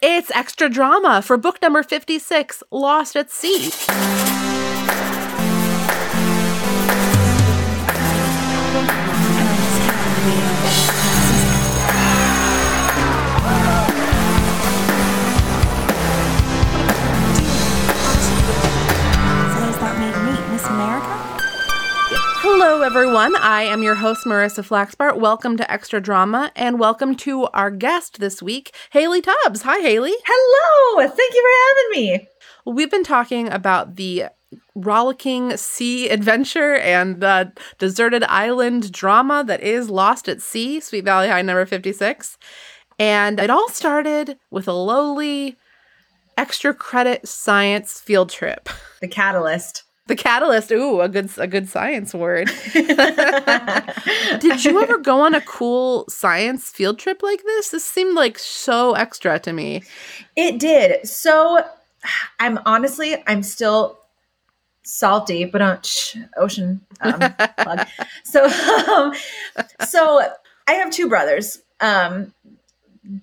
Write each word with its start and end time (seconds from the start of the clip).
It's 0.00 0.30
extra 0.30 0.68
drama 0.68 1.22
for 1.22 1.36
book 1.36 1.60
number 1.60 1.82
56 1.82 2.62
Lost 2.70 3.16
at 3.16 3.32
Sea. 3.32 4.57
Hello, 22.78 22.86
everyone. 22.86 23.34
I 23.34 23.62
am 23.62 23.82
your 23.82 23.96
host, 23.96 24.24
Marissa 24.24 24.64
Flaxbart. 24.64 25.18
Welcome 25.18 25.56
to 25.56 25.68
Extra 25.68 26.00
Drama 26.00 26.52
and 26.54 26.78
welcome 26.78 27.16
to 27.16 27.46
our 27.46 27.72
guest 27.72 28.20
this 28.20 28.40
week, 28.40 28.72
Haley 28.90 29.20
Tubbs. 29.20 29.62
Hi, 29.62 29.80
Haley. 29.80 30.14
Hello. 30.24 31.08
Thank 31.08 31.34
you 31.34 31.42
for 31.42 31.58
having 31.66 31.90
me. 31.90 32.28
We've 32.64 32.88
been 32.88 33.02
talking 33.02 33.48
about 33.48 33.96
the 33.96 34.26
rollicking 34.76 35.56
sea 35.56 36.08
adventure 36.08 36.76
and 36.76 37.20
the 37.20 37.52
deserted 37.80 38.22
island 38.22 38.92
drama 38.92 39.42
that 39.48 39.60
is 39.60 39.90
Lost 39.90 40.28
at 40.28 40.40
Sea, 40.40 40.78
Sweet 40.78 41.04
Valley 41.04 41.26
High 41.26 41.42
number 41.42 41.66
56. 41.66 42.38
And 43.00 43.40
it 43.40 43.50
all 43.50 43.68
started 43.70 44.38
with 44.52 44.68
a 44.68 44.72
lowly 44.72 45.56
extra 46.36 46.72
credit 46.72 47.26
science 47.26 48.00
field 48.00 48.30
trip. 48.30 48.68
The 49.00 49.08
catalyst. 49.08 49.82
The 50.08 50.16
catalyst, 50.16 50.72
ooh, 50.72 51.00
a 51.02 51.08
good 51.08 51.30
a 51.36 51.46
good 51.46 51.68
science 51.68 52.14
word. 52.14 52.50
Did 52.72 54.64
you 54.64 54.82
ever 54.82 54.98
go 54.98 55.20
on 55.20 55.34
a 55.34 55.40
cool 55.42 56.06
science 56.08 56.70
field 56.70 56.98
trip 56.98 57.22
like 57.22 57.42
this? 57.44 57.68
This 57.70 57.84
seemed 57.84 58.14
like 58.14 58.38
so 58.38 58.94
extra 58.94 59.38
to 59.40 59.52
me. 59.52 59.82
It 60.34 60.58
did. 60.58 61.06
So 61.06 61.62
I'm 62.40 62.58
honestly, 62.64 63.22
I'm 63.26 63.42
still 63.42 63.98
salty, 64.82 65.44
but 65.44 65.60
on 65.60 65.80
ocean 66.38 66.80
um, 67.02 67.20
plug. 67.58 67.86
So, 68.24 68.44
um, 68.44 69.12
so 69.86 70.22
I 70.66 70.72
have 70.72 70.90
two 70.90 71.08
brothers. 71.08 71.60
Um, 71.80 72.32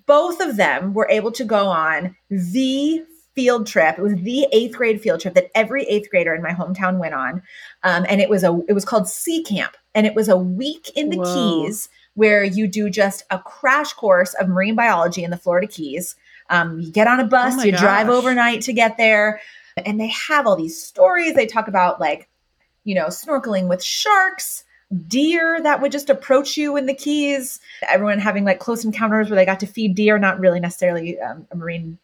both 0.05 0.39
of 0.39 0.55
them 0.55 0.93
were 0.93 1.07
able 1.09 1.31
to 1.33 1.43
go 1.43 1.67
on 1.67 2.15
the 2.29 3.03
field 3.35 3.67
trip. 3.67 3.97
It 3.97 4.01
was 4.01 4.15
the 4.15 4.47
eighth 4.51 4.75
grade 4.75 5.01
field 5.01 5.19
trip 5.19 5.33
that 5.35 5.51
every 5.53 5.83
eighth 5.83 6.09
grader 6.09 6.33
in 6.33 6.41
my 6.41 6.51
hometown 6.51 6.97
went 6.97 7.13
on, 7.13 7.43
um, 7.83 8.05
and 8.07 8.21
it 8.21 8.29
was 8.29 8.43
a 8.43 8.59
it 8.67 8.73
was 8.73 8.85
called 8.85 9.07
Sea 9.07 9.43
Camp, 9.43 9.75
and 9.93 10.07
it 10.07 10.15
was 10.15 10.29
a 10.29 10.37
week 10.37 10.89
in 10.95 11.09
the 11.09 11.17
Whoa. 11.17 11.65
Keys 11.65 11.89
where 12.15 12.43
you 12.43 12.67
do 12.67 12.89
just 12.89 13.23
a 13.29 13.37
crash 13.37 13.93
course 13.93 14.33
of 14.35 14.47
marine 14.47 14.75
biology 14.75 15.23
in 15.23 15.31
the 15.31 15.37
Florida 15.37 15.67
Keys. 15.67 16.15
Um, 16.49 16.79
you 16.79 16.91
get 16.91 17.07
on 17.07 17.19
a 17.19 17.27
bus, 17.27 17.55
Oh 17.59 17.63
you 17.63 17.71
drive 17.73 18.09
overnight 18.09 18.61
to 18.61 18.73
get 18.73 18.97
there, 18.97 19.41
and 19.85 19.99
they 19.99 20.07
have 20.07 20.47
all 20.47 20.55
these 20.55 20.81
stories. 20.81 21.35
They 21.35 21.45
talk 21.45 21.67
about 21.67 21.99
like, 21.99 22.29
you 22.83 22.95
know, 22.95 23.07
snorkeling 23.07 23.67
with 23.67 23.83
sharks, 23.83 24.63
deer 25.07 25.59
that 25.61 25.81
would 25.81 25.91
just 25.91 26.09
approach 26.09 26.57
you 26.57 26.77
in 26.77 26.85
the 26.85 26.93
Keys. 26.93 27.59
Everyone 27.89 28.19
having 28.19 28.45
like 28.45 28.59
close 28.59 28.85
encounters 28.85 29.29
where 29.29 29.35
they 29.35 29.45
got 29.45 29.59
to 29.61 29.67
feed 29.67 29.95
deer. 29.95 30.17
Not 30.17 30.39
really 30.39 30.59
necessarily 30.59 31.19
um, 31.19 31.47
a 31.51 31.55
marine 31.55 31.97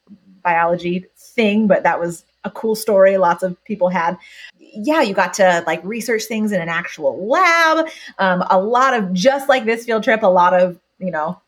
biology 0.43 1.05
thing, 1.17 1.67
but 1.67 1.83
that 1.83 1.99
was 1.99 2.23
a 2.43 2.51
cool 2.51 2.75
story. 2.75 3.17
Lots 3.17 3.43
of 3.43 3.61
people 3.65 3.89
had. 3.89 4.17
Yeah, 4.59 5.01
you 5.01 5.13
got 5.13 5.33
to 5.35 5.63
like 5.67 5.83
research 5.83 6.23
things 6.23 6.51
in 6.51 6.61
an 6.61 6.69
actual 6.69 7.27
lab. 7.27 7.87
Um, 8.19 8.43
a 8.49 8.59
lot 8.59 8.93
of 8.93 9.11
just 9.13 9.49
like 9.49 9.65
this 9.65 9.85
field 9.85 10.03
trip, 10.03 10.23
a 10.23 10.27
lot 10.27 10.53
of 10.53 10.79
you 10.99 11.11
know 11.11 11.39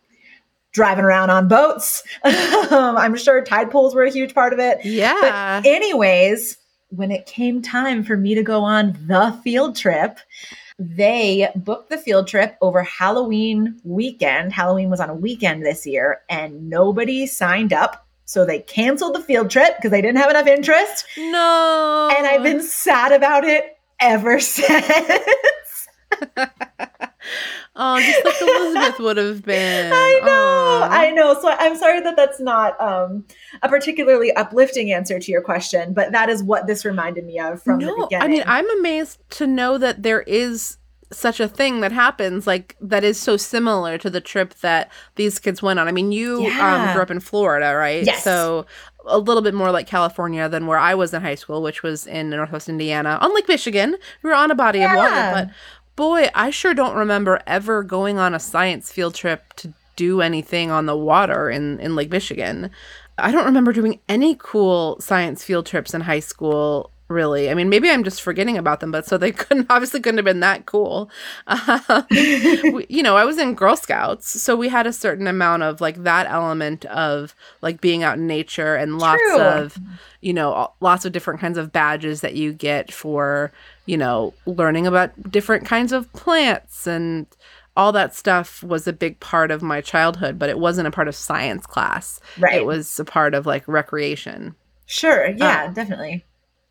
driving 0.73 1.05
around 1.05 1.30
on 1.30 1.47
boats. 1.47 2.03
um, 2.23 2.97
I'm 2.97 3.16
sure 3.16 3.44
tide 3.44 3.72
pools 3.72 3.95
were 3.95 4.03
a 4.03 4.11
huge 4.11 4.33
part 4.33 4.53
of 4.53 4.59
it. 4.59 4.83
Yeah. 4.83 5.61
But 5.61 5.69
anyways, 5.69 6.57
when 6.89 7.11
it 7.11 7.25
came 7.25 7.61
time 7.61 8.03
for 8.03 8.17
me 8.17 8.35
to 8.35 8.44
go 8.44 8.63
on 8.63 8.97
the 9.07 9.39
field 9.44 9.75
trip, 9.75 10.19
they 10.80 11.50
booked 11.56 11.90
the 11.90 11.97
field 11.97 12.28
trip 12.28 12.57
over 12.62 12.84
Halloween 12.84 13.79
weekend. 13.84 14.51
Halloween 14.51 14.90
was 14.90 15.00
on 15.00 15.09
a 15.09 15.16
weekend 15.16 15.63
this 15.63 15.85
year, 15.85 16.22
and 16.29 16.69
nobody 16.69 17.28
signed 17.28 17.73
up. 17.73 18.03
So 18.25 18.45
they 18.45 18.59
canceled 18.59 19.16
the 19.16 19.22
field 19.22 19.50
trip 19.50 19.75
because 19.78 19.91
they 19.91 20.01
didn't 20.01 20.17
have 20.17 20.29
enough 20.29 20.47
interest. 20.47 21.06
no. 21.17 22.09
And 22.16 22.25
I've 22.25 22.44
been 22.44 22.61
sad 22.61 23.11
about 23.11 23.44
it 23.44 23.78
ever 24.00 24.39
since. 24.39 25.88
Oh, 27.75 28.00
just 28.00 28.23
like 28.23 28.41
Elizabeth 28.41 29.00
would 29.00 29.17
have 29.17 29.44
been. 29.44 29.91
I 29.94 30.19
know, 30.23 30.29
Aw. 30.84 30.89
I 30.91 31.09
know. 31.11 31.34
So 31.41 31.50
I'm 31.50 31.75
sorry 31.75 32.01
that 32.01 32.16
that's 32.16 32.39
not 32.39 32.79
um, 32.79 33.25
a 33.63 33.69
particularly 33.69 34.31
uplifting 34.34 34.91
answer 34.91 35.19
to 35.19 35.31
your 35.31 35.41
question, 35.41 35.94
but 35.94 36.11
that 36.11 36.29
is 36.29 36.44
what 36.44 36.67
this 36.67 36.85
reminded 36.85 37.25
me 37.25 37.40
of 37.40 37.63
from 37.63 37.79
the 37.79 37.88
beginning. 37.88 38.22
I 38.22 38.28
mean, 38.28 38.44
I'm 38.45 38.69
amazed 38.79 39.19
to 39.31 39.47
know 39.47 39.79
that 39.79 40.03
there 40.03 40.22
is 40.22 40.78
such 41.13 41.40
a 41.40 41.47
thing 41.47 41.81
that 41.81 41.91
happens, 41.91 42.46
like 42.46 42.75
that 42.81 43.03
is 43.03 43.19
so 43.19 43.38
similar 43.38 43.97
to 43.97 44.09
the 44.09 44.22
trip 44.22 44.53
that 44.56 44.91
these 45.16 45.40
kids 45.40 45.62
went 45.62 45.79
on. 45.79 45.88
I 45.88 45.91
mean, 45.91 46.12
you 46.12 46.46
um, 46.46 46.94
grew 46.94 47.01
up 47.01 47.12
in 47.12 47.19
Florida, 47.19 47.75
right? 47.75 48.03
Yes. 48.06 48.24
So 48.24 48.66
a 49.06 49.18
little 49.18 49.41
bit 49.41 49.53
more 49.53 49.72
like 49.72 49.88
California 49.88 50.47
than 50.47 50.68
where 50.68 50.78
I 50.78 50.96
was 50.96 51.13
in 51.13 51.22
high 51.22 51.35
school, 51.35 51.62
which 51.62 51.84
was 51.84 52.07
in 52.07 52.29
Northwest 52.29 52.69
Indiana, 52.69 53.18
on 53.22 53.34
Lake 53.35 53.47
Michigan. 53.47 53.96
We 54.22 54.29
were 54.29 54.35
on 54.35 54.52
a 54.52 54.56
body 54.56 54.84
of 54.84 54.96
water, 54.96 55.31
but 55.34 55.50
boy, 55.96 56.29
I 56.34 56.50
sure 56.50 56.73
don't 56.73 56.96
remember 56.96 57.41
ever 57.46 57.84
going 57.84 58.18
on 58.18 58.34
a 58.34 58.40
science 58.40 58.91
field 58.91 59.16
trip 59.16 59.53
to 59.57 59.73
do 59.96 60.22
anything 60.22 60.72
on 60.72 60.85
the 60.85 60.97
water 60.97 61.50
in, 61.50 61.79
in 61.79 61.96
Lake 61.96 62.09
Michigan. 62.09 62.72
I 63.18 63.31
don't 63.31 63.46
remember 63.46 63.73
doing 63.73 64.00
any 64.09 64.35
cool 64.40 65.00
science 65.00 65.44
field 65.44 65.66
trips 65.68 65.94
in 65.94 66.02
high 66.02 66.19
school, 66.19 66.90
really. 67.09 67.50
I 67.50 67.53
mean, 67.53 67.69
maybe 67.69 67.90
I'm 67.90 68.03
just 68.03 68.22
forgetting 68.22 68.58
about 68.58 68.80
them, 68.80 68.91
but 68.91 69.06
so 69.06 69.18
they 69.18 69.31
couldn't 69.34 69.68
obviously 69.69 70.00
couldn't 70.00 70.18
have 70.18 70.25
been 70.25 70.40
that 70.41 70.66
cool. 70.66 71.09
Um, 71.47 72.06
we- 72.12 72.86
you 72.90 73.03
know, 73.03 73.16
I 73.18 73.25
was 73.25 73.38
in 73.38 73.53
Girl 73.56 73.75
Scouts, 73.75 74.41
so 74.41 74.56
we 74.56 74.69
had 74.69 74.88
a 74.88 74.94
certain 74.94 75.28
amount 75.28 75.64
of 75.64 75.81
like 75.81 76.03
that 76.03 76.28
element 76.28 76.86
of 76.86 77.36
like 77.62 77.81
being 77.81 78.03
out 78.03 78.18
in 78.18 78.28
nature 78.28 78.75
and 78.75 78.97
lots 78.97 79.22
True. 79.22 79.40
of, 79.41 79.78
you 80.22 80.34
know, 80.34 80.72
lots 80.80 81.06
of 81.06 81.12
different 81.12 81.40
kinds 81.40 81.58
of 81.58 81.72
badges 81.72 82.22
that 82.22 82.36
you 82.36 82.53
get 82.53 82.91
for, 82.91 83.52
you 83.85 83.97
know, 83.97 84.34
learning 84.46 84.88
about 84.88 85.31
different 85.31 85.66
kinds 85.66 85.91
of 85.91 86.12
plants 86.14 86.88
and 86.88 87.28
all 87.75 87.91
that 87.91 88.14
stuff 88.14 88.62
was 88.64 88.88
a 88.88 88.94
big 88.94 89.20
part 89.20 89.50
of 89.50 89.64
my 89.64 89.81
childhood, 89.81 90.38
but 90.38 90.47
it 90.50 90.59
wasn't 90.59 90.88
a 90.88 90.91
part 90.91 91.08
of 91.08 91.16
science 91.16 91.66
class. 91.66 92.20
Right. 92.38 92.53
It 92.56 92.66
was 92.66 93.00
a 93.00 93.06
part 93.06 93.34
of 93.34 93.46
like 93.47 93.68
recreation. 93.68 94.53
Sure. 94.85 95.30
Yeah, 95.31 95.66
Uh, 95.70 95.74
definitely. 95.74 96.24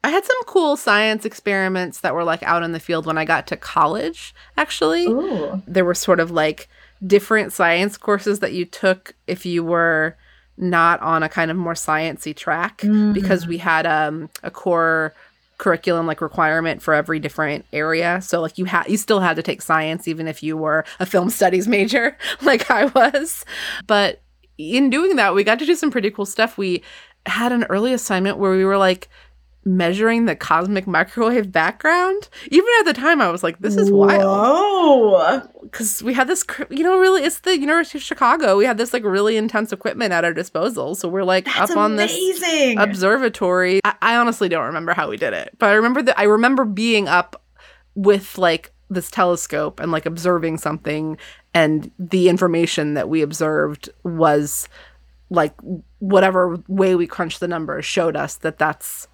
I 0.04 0.10
had 0.10 0.24
some 0.24 0.42
cool 0.46 0.76
science 0.76 1.24
experiments 1.24 2.00
that 2.00 2.14
were 2.14 2.24
like 2.24 2.42
out 2.42 2.62
in 2.62 2.72
the 2.72 2.80
field 2.80 3.06
when 3.06 3.18
I 3.18 3.24
got 3.24 3.46
to 3.48 3.56
college, 3.56 4.34
actually. 4.56 5.06
Ooh. 5.06 5.62
There 5.66 5.84
were 5.84 5.94
sort 5.94 6.18
of 6.18 6.30
like 6.30 6.68
different 7.06 7.52
science 7.52 7.96
courses 7.96 8.40
that 8.40 8.52
you 8.52 8.64
took 8.64 9.14
if 9.26 9.46
you 9.46 9.64
were 9.64 10.16
not 10.56 11.00
on 11.00 11.22
a 11.22 11.28
kind 11.28 11.50
of 11.50 11.56
more 11.56 11.74
sciency 11.74 12.34
track 12.34 12.82
because 13.12 13.46
we 13.46 13.58
had 13.58 13.86
um, 13.86 14.28
a 14.42 14.50
core 14.50 15.14
curriculum 15.58 16.06
like 16.06 16.20
requirement 16.20 16.82
for 16.82 16.92
every 16.92 17.20
different 17.20 17.64
area 17.72 18.20
so 18.20 18.40
like 18.40 18.58
you 18.58 18.64
had 18.64 18.84
you 18.88 18.96
still 18.96 19.20
had 19.20 19.36
to 19.36 19.42
take 19.42 19.62
science 19.62 20.08
even 20.08 20.26
if 20.26 20.42
you 20.42 20.56
were 20.56 20.84
a 20.98 21.06
film 21.06 21.30
studies 21.30 21.68
major 21.68 22.16
like 22.42 22.68
i 22.68 22.86
was 22.86 23.44
but 23.86 24.20
in 24.58 24.90
doing 24.90 25.14
that 25.14 25.36
we 25.36 25.44
got 25.44 25.60
to 25.60 25.66
do 25.66 25.76
some 25.76 25.88
pretty 25.88 26.10
cool 26.10 26.26
stuff 26.26 26.58
we 26.58 26.82
had 27.26 27.52
an 27.52 27.62
early 27.64 27.92
assignment 27.92 28.38
where 28.38 28.50
we 28.50 28.64
were 28.64 28.76
like 28.76 29.08
measuring 29.64 30.24
the 30.24 30.34
cosmic 30.34 30.86
microwave 30.86 31.52
background 31.52 32.28
even 32.50 32.68
at 32.80 32.84
the 32.84 32.92
time 32.92 33.20
i 33.20 33.30
was 33.30 33.42
like 33.42 33.58
this 33.60 33.76
is 33.76 33.90
wild 33.92 34.22
Whoa. 34.22 35.40
because 35.62 36.02
we 36.02 36.14
had 36.14 36.26
this, 36.26 36.44
you 36.68 36.82
know 36.82 36.98
really 36.98 37.22
it's 37.22 37.40
the 37.40 37.58
university 37.58 37.98
of 37.98 38.02
chicago 38.02 38.56
we 38.56 38.64
had 38.64 38.76
this 38.76 38.92
like 38.92 39.04
really 39.04 39.36
intense 39.36 39.72
equipment 39.72 40.12
at 40.12 40.24
our 40.24 40.32
disposal 40.32 40.94
so 40.94 41.08
we're 41.08 41.24
like 41.24 41.44
That's 41.44 41.70
up 41.70 41.76
on 41.76 41.96
this 41.96 42.12
amazing. 42.12 42.78
observatory. 42.78 43.80
I, 43.84 43.94
I 44.02 44.16
honestly 44.16 44.48
don't 44.48 44.66
remember 44.66 44.94
how 44.94 45.08
we 45.08 45.16
did 45.16 45.32
it, 45.32 45.54
but 45.58 45.68
I 45.68 45.74
remember 45.74 46.02
that 46.02 46.18
I 46.18 46.24
remember 46.24 46.64
being 46.64 47.08
up 47.08 47.42
with 47.94 48.38
like 48.38 48.72
this 48.90 49.10
telescope 49.10 49.80
and 49.80 49.92
like 49.92 50.06
observing 50.06 50.58
something, 50.58 51.16
and 51.54 51.90
the 51.98 52.28
information 52.28 52.94
that 52.94 53.08
we 53.08 53.22
observed 53.22 53.90
was 54.02 54.68
like 55.30 55.54
whatever 55.98 56.62
way 56.68 56.94
we 56.94 57.06
crunched 57.06 57.40
the 57.40 57.48
numbers 57.48 57.84
showed 57.84 58.16
us 58.16 58.36
that 58.36 58.58
that's 58.58 59.08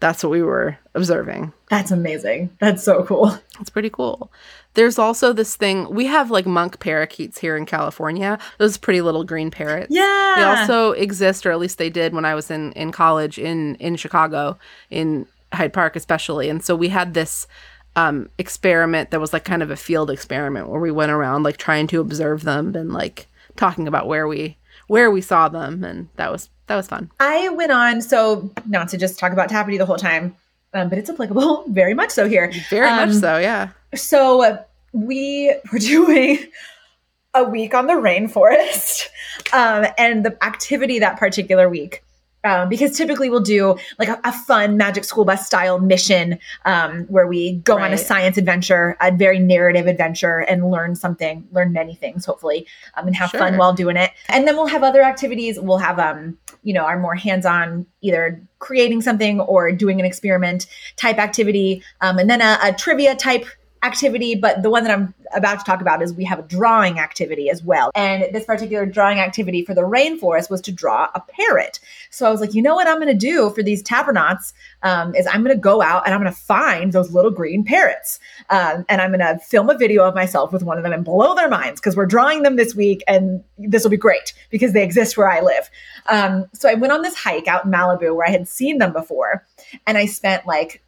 that's 0.00 0.24
what 0.24 0.30
we 0.30 0.42
were 0.42 0.78
observing. 0.94 1.52
That's 1.68 1.90
amazing. 1.90 2.56
That's 2.58 2.82
so 2.82 3.04
cool. 3.04 3.38
It's 3.60 3.70
pretty 3.70 3.90
cool. 3.90 4.32
There's 4.74 4.98
also 4.98 5.32
this 5.32 5.56
thing 5.56 5.92
we 5.92 6.06
have 6.06 6.30
like 6.30 6.46
monk 6.46 6.80
parakeets 6.80 7.38
here 7.38 7.56
in 7.56 7.66
California. 7.66 8.38
Those 8.58 8.78
pretty 8.78 9.02
little 9.02 9.24
green 9.24 9.50
parrots. 9.50 9.88
Yeah. 9.90 10.34
They 10.36 10.42
also 10.42 10.92
exist, 10.92 11.44
or 11.44 11.52
at 11.52 11.58
least 11.58 11.78
they 11.78 11.90
did 11.90 12.14
when 12.14 12.24
I 12.24 12.34
was 12.34 12.50
in 12.50 12.72
in 12.72 12.90
college 12.92 13.38
in 13.38 13.74
in 13.76 13.96
Chicago, 13.96 14.58
in 14.88 15.26
Hyde 15.52 15.72
Park 15.72 15.96
especially. 15.96 16.48
And 16.48 16.64
so 16.64 16.74
we 16.74 16.88
had 16.88 17.14
this 17.14 17.46
um, 17.96 18.30
experiment 18.38 19.10
that 19.10 19.20
was 19.20 19.32
like 19.32 19.44
kind 19.44 19.62
of 19.62 19.70
a 19.70 19.76
field 19.76 20.10
experiment 20.10 20.68
where 20.68 20.80
we 20.80 20.90
went 20.90 21.12
around 21.12 21.42
like 21.42 21.56
trying 21.56 21.86
to 21.88 22.00
observe 22.00 22.44
them 22.44 22.74
and 22.74 22.92
like 22.92 23.26
talking 23.56 23.86
about 23.86 24.06
where 24.06 24.26
we 24.26 24.56
where 24.86 25.10
we 25.10 25.20
saw 25.20 25.48
them, 25.48 25.84
and 25.84 26.08
that 26.16 26.32
was 26.32 26.48
that 26.70 26.76
was 26.76 26.86
fun. 26.86 27.10
I 27.18 27.48
went 27.48 27.72
on, 27.72 28.00
so 28.00 28.48
not 28.68 28.88
to 28.90 28.96
just 28.96 29.18
talk 29.18 29.32
about 29.32 29.48
Tappity 29.48 29.76
the 29.76 29.86
whole 29.86 29.96
time, 29.96 30.36
um, 30.72 30.88
but 30.88 30.98
it's 30.98 31.10
applicable 31.10 31.64
very 31.68 31.94
much 31.94 32.10
so 32.10 32.28
here. 32.28 32.52
Very 32.70 32.88
much 32.88 33.08
Um, 33.08 33.14
so, 33.14 33.38
yeah. 33.38 33.70
So 33.96 34.44
uh, 34.44 34.62
we 34.92 35.52
were 35.72 35.78
doing 35.80 36.38
a 37.34 37.42
week 37.42 37.74
on 37.74 37.88
the 37.88 37.94
rainforest, 37.94 39.08
um, 39.52 39.86
and 39.98 40.24
the 40.24 40.38
activity 40.44 41.00
that 41.00 41.18
particular 41.18 41.68
week. 41.68 42.04
Um, 42.42 42.70
because 42.70 42.96
typically 42.96 43.28
we'll 43.28 43.40
do 43.40 43.76
like 43.98 44.08
a, 44.08 44.18
a 44.24 44.32
fun 44.32 44.78
magic 44.78 45.04
school 45.04 45.26
bus 45.26 45.44
style 45.44 45.78
mission 45.78 46.38
um, 46.64 47.04
where 47.08 47.26
we 47.26 47.56
go 47.56 47.78
on 47.78 47.92
a 47.92 47.98
science 47.98 48.38
adventure, 48.38 48.96
a 49.02 49.12
very 49.12 49.38
narrative 49.38 49.86
adventure, 49.86 50.38
and 50.38 50.70
learn 50.70 50.94
something, 50.94 51.46
learn 51.52 51.72
many 51.72 51.94
things, 51.94 52.24
hopefully, 52.24 52.66
um, 52.96 53.06
and 53.06 53.14
have 53.14 53.30
fun 53.30 53.58
while 53.58 53.74
doing 53.74 53.98
it. 53.98 54.12
And 54.30 54.48
then 54.48 54.56
we'll 54.56 54.68
have 54.68 54.82
other 54.82 55.02
activities. 55.02 55.60
We'll 55.60 55.78
have, 55.78 55.98
um, 55.98 56.38
you 56.62 56.72
know, 56.72 56.84
our 56.84 56.98
more 56.98 57.14
hands 57.14 57.44
on 57.44 57.84
either 58.00 58.42
creating 58.58 59.02
something 59.02 59.40
or 59.40 59.70
doing 59.72 60.00
an 60.00 60.06
experiment 60.06 60.66
type 60.96 61.18
activity, 61.18 61.82
um, 62.00 62.18
and 62.18 62.30
then 62.30 62.40
a, 62.40 62.58
a 62.62 62.72
trivia 62.72 63.14
type 63.16 63.44
activity. 63.82 64.34
But 64.34 64.62
the 64.62 64.70
one 64.70 64.84
that 64.84 64.92
I'm 64.92 65.14
about 65.34 65.58
to 65.58 65.64
talk 65.64 65.80
about 65.80 66.02
is 66.02 66.12
we 66.12 66.24
have 66.24 66.38
a 66.38 66.42
drawing 66.42 66.98
activity 66.98 67.50
as 67.50 67.62
well. 67.62 67.90
And 67.94 68.26
this 68.32 68.44
particular 68.44 68.86
drawing 68.86 69.18
activity 69.18 69.64
for 69.64 69.74
the 69.74 69.82
rainforest 69.82 70.50
was 70.50 70.60
to 70.62 70.72
draw 70.72 71.08
a 71.14 71.20
parrot. 71.20 71.80
So 72.10 72.26
I 72.26 72.30
was 72.30 72.40
like, 72.40 72.54
you 72.54 72.62
know 72.62 72.74
what 72.74 72.86
I'm 72.86 72.96
going 72.96 73.08
to 73.08 73.14
do 73.14 73.50
for 73.50 73.62
these 73.62 73.82
tabernauts 73.82 74.52
um, 74.82 75.14
is 75.14 75.26
I'm 75.26 75.42
going 75.42 75.56
to 75.56 75.60
go 75.60 75.82
out 75.82 76.04
and 76.04 76.14
I'm 76.14 76.20
going 76.20 76.32
to 76.32 76.38
find 76.38 76.92
those 76.92 77.12
little 77.12 77.30
green 77.30 77.64
parrots. 77.64 78.18
Um, 78.50 78.84
and 78.88 79.00
I'm 79.00 79.10
going 79.10 79.20
to 79.20 79.38
film 79.44 79.70
a 79.70 79.78
video 79.78 80.04
of 80.04 80.14
myself 80.14 80.52
with 80.52 80.62
one 80.62 80.76
of 80.76 80.84
them 80.84 80.92
and 80.92 81.04
blow 81.04 81.34
their 81.34 81.48
minds 81.48 81.80
because 81.80 81.96
we're 81.96 82.06
drawing 82.06 82.42
them 82.42 82.56
this 82.56 82.74
week 82.74 83.02
and 83.06 83.42
this 83.58 83.82
will 83.82 83.90
be 83.90 83.96
great 83.96 84.32
because 84.50 84.72
they 84.72 84.82
exist 84.82 85.16
where 85.16 85.30
I 85.30 85.40
live. 85.40 85.70
Um, 86.06 86.46
so 86.52 86.68
I 86.68 86.74
went 86.74 86.92
on 86.92 87.02
this 87.02 87.14
hike 87.14 87.46
out 87.46 87.64
in 87.64 87.70
Malibu 87.70 88.14
where 88.14 88.26
I 88.26 88.30
had 88.30 88.48
seen 88.48 88.78
them 88.78 88.92
before 88.92 89.46
and 89.86 89.96
I 89.96 90.06
spent 90.06 90.46
like 90.46 90.82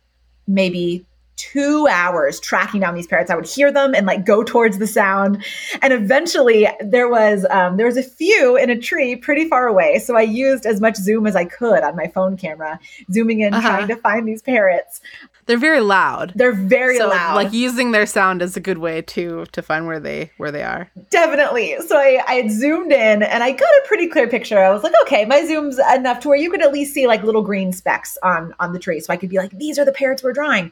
maybe 0.47 1.07
two 1.37 1.89
hours 1.91 2.39
tracking 2.41 2.81
down 2.81 2.95
these 2.95 3.07
parrots. 3.07 3.31
I 3.31 3.35
would 3.35 3.47
hear 3.49 3.73
them 3.73 3.95
and 3.95 4.07
like 4.07 4.25
go 4.25 4.45
towards 4.45 4.79
the 4.79 4.87
sound. 4.87 5.45
And 5.81 5.93
eventually 5.93 6.69
there 6.81 7.09
was 7.09 7.45
um, 7.51 7.77
there 7.79 7.87
was 7.87 7.97
a 7.97 8.03
few 8.03 8.57
in 8.57 8.71
a 8.71 8.79
tree 8.79 9.17
pretty 9.17 9.49
far 9.49 9.67
away. 9.67 9.99
So 9.99 10.17
I 10.17 10.23
used 10.23 10.67
as 10.67 10.81
much 10.81 10.97
zoom 10.97 11.27
as 11.27 11.35
I 11.35 11.45
could 11.45 11.83
on 11.83 11.97
my 11.97 12.07
phone 12.09 12.37
camera, 12.37 12.79
zooming 13.11 13.41
in, 13.41 13.55
Uh-huh. 13.55 13.69
trying 13.69 13.89
to 13.89 13.97
find 13.97 14.29
these 14.29 14.43
parrots. 14.43 15.01
They're 15.47 15.59
very 15.59 15.81
loud. 15.81 16.33
They're 16.37 16.53
very 16.53 16.99
so, 16.99 17.09
loud. 17.09 17.35
Like 17.35 17.53
using 17.53 17.91
their 17.91 18.07
sound 18.07 18.43
is 18.43 18.57
a 18.57 18.61
good 18.61 18.79
way 18.79 19.03
to 19.03 19.45
to 19.47 19.63
find 19.63 19.87
where 19.89 19.99
they 19.99 20.31
where 20.37 20.53
they 20.53 20.63
are. 20.63 20.89
Definitely. 21.11 21.77
So 21.87 21.97
I, 21.97 22.23
I 22.29 22.35
had 22.35 22.51
zoomed 22.53 22.93
in 22.93 23.23
and 23.25 23.43
I 23.43 23.51
got 23.51 23.61
a 23.63 23.83
pretty 23.89 24.07
clear 24.07 24.29
picture. 24.29 24.59
I 24.63 24.71
was 24.71 24.85
like, 24.85 24.95
okay, 25.03 25.25
my 25.25 25.45
zoom's 25.45 25.79
enough 25.95 26.21
to 26.21 26.29
where 26.29 26.39
you 26.39 26.51
could 26.51 26.63
at 26.63 26.73
least 26.73 26.95
see 26.95 27.09
like 27.09 27.25
little 27.25 27.43
green 27.43 27.73
specks 27.73 28.17
on 28.23 28.55
on 28.61 28.73
the 28.73 28.79
tree. 28.79 29.01
So 29.01 29.13
I 29.13 29.17
could 29.17 29.31
be 29.31 29.39
like, 29.39 29.51
these 29.59 29.79
are 29.81 29.85
the 29.85 29.93
parrots 29.93 30.23
we're 30.23 30.33
drawing. 30.33 30.71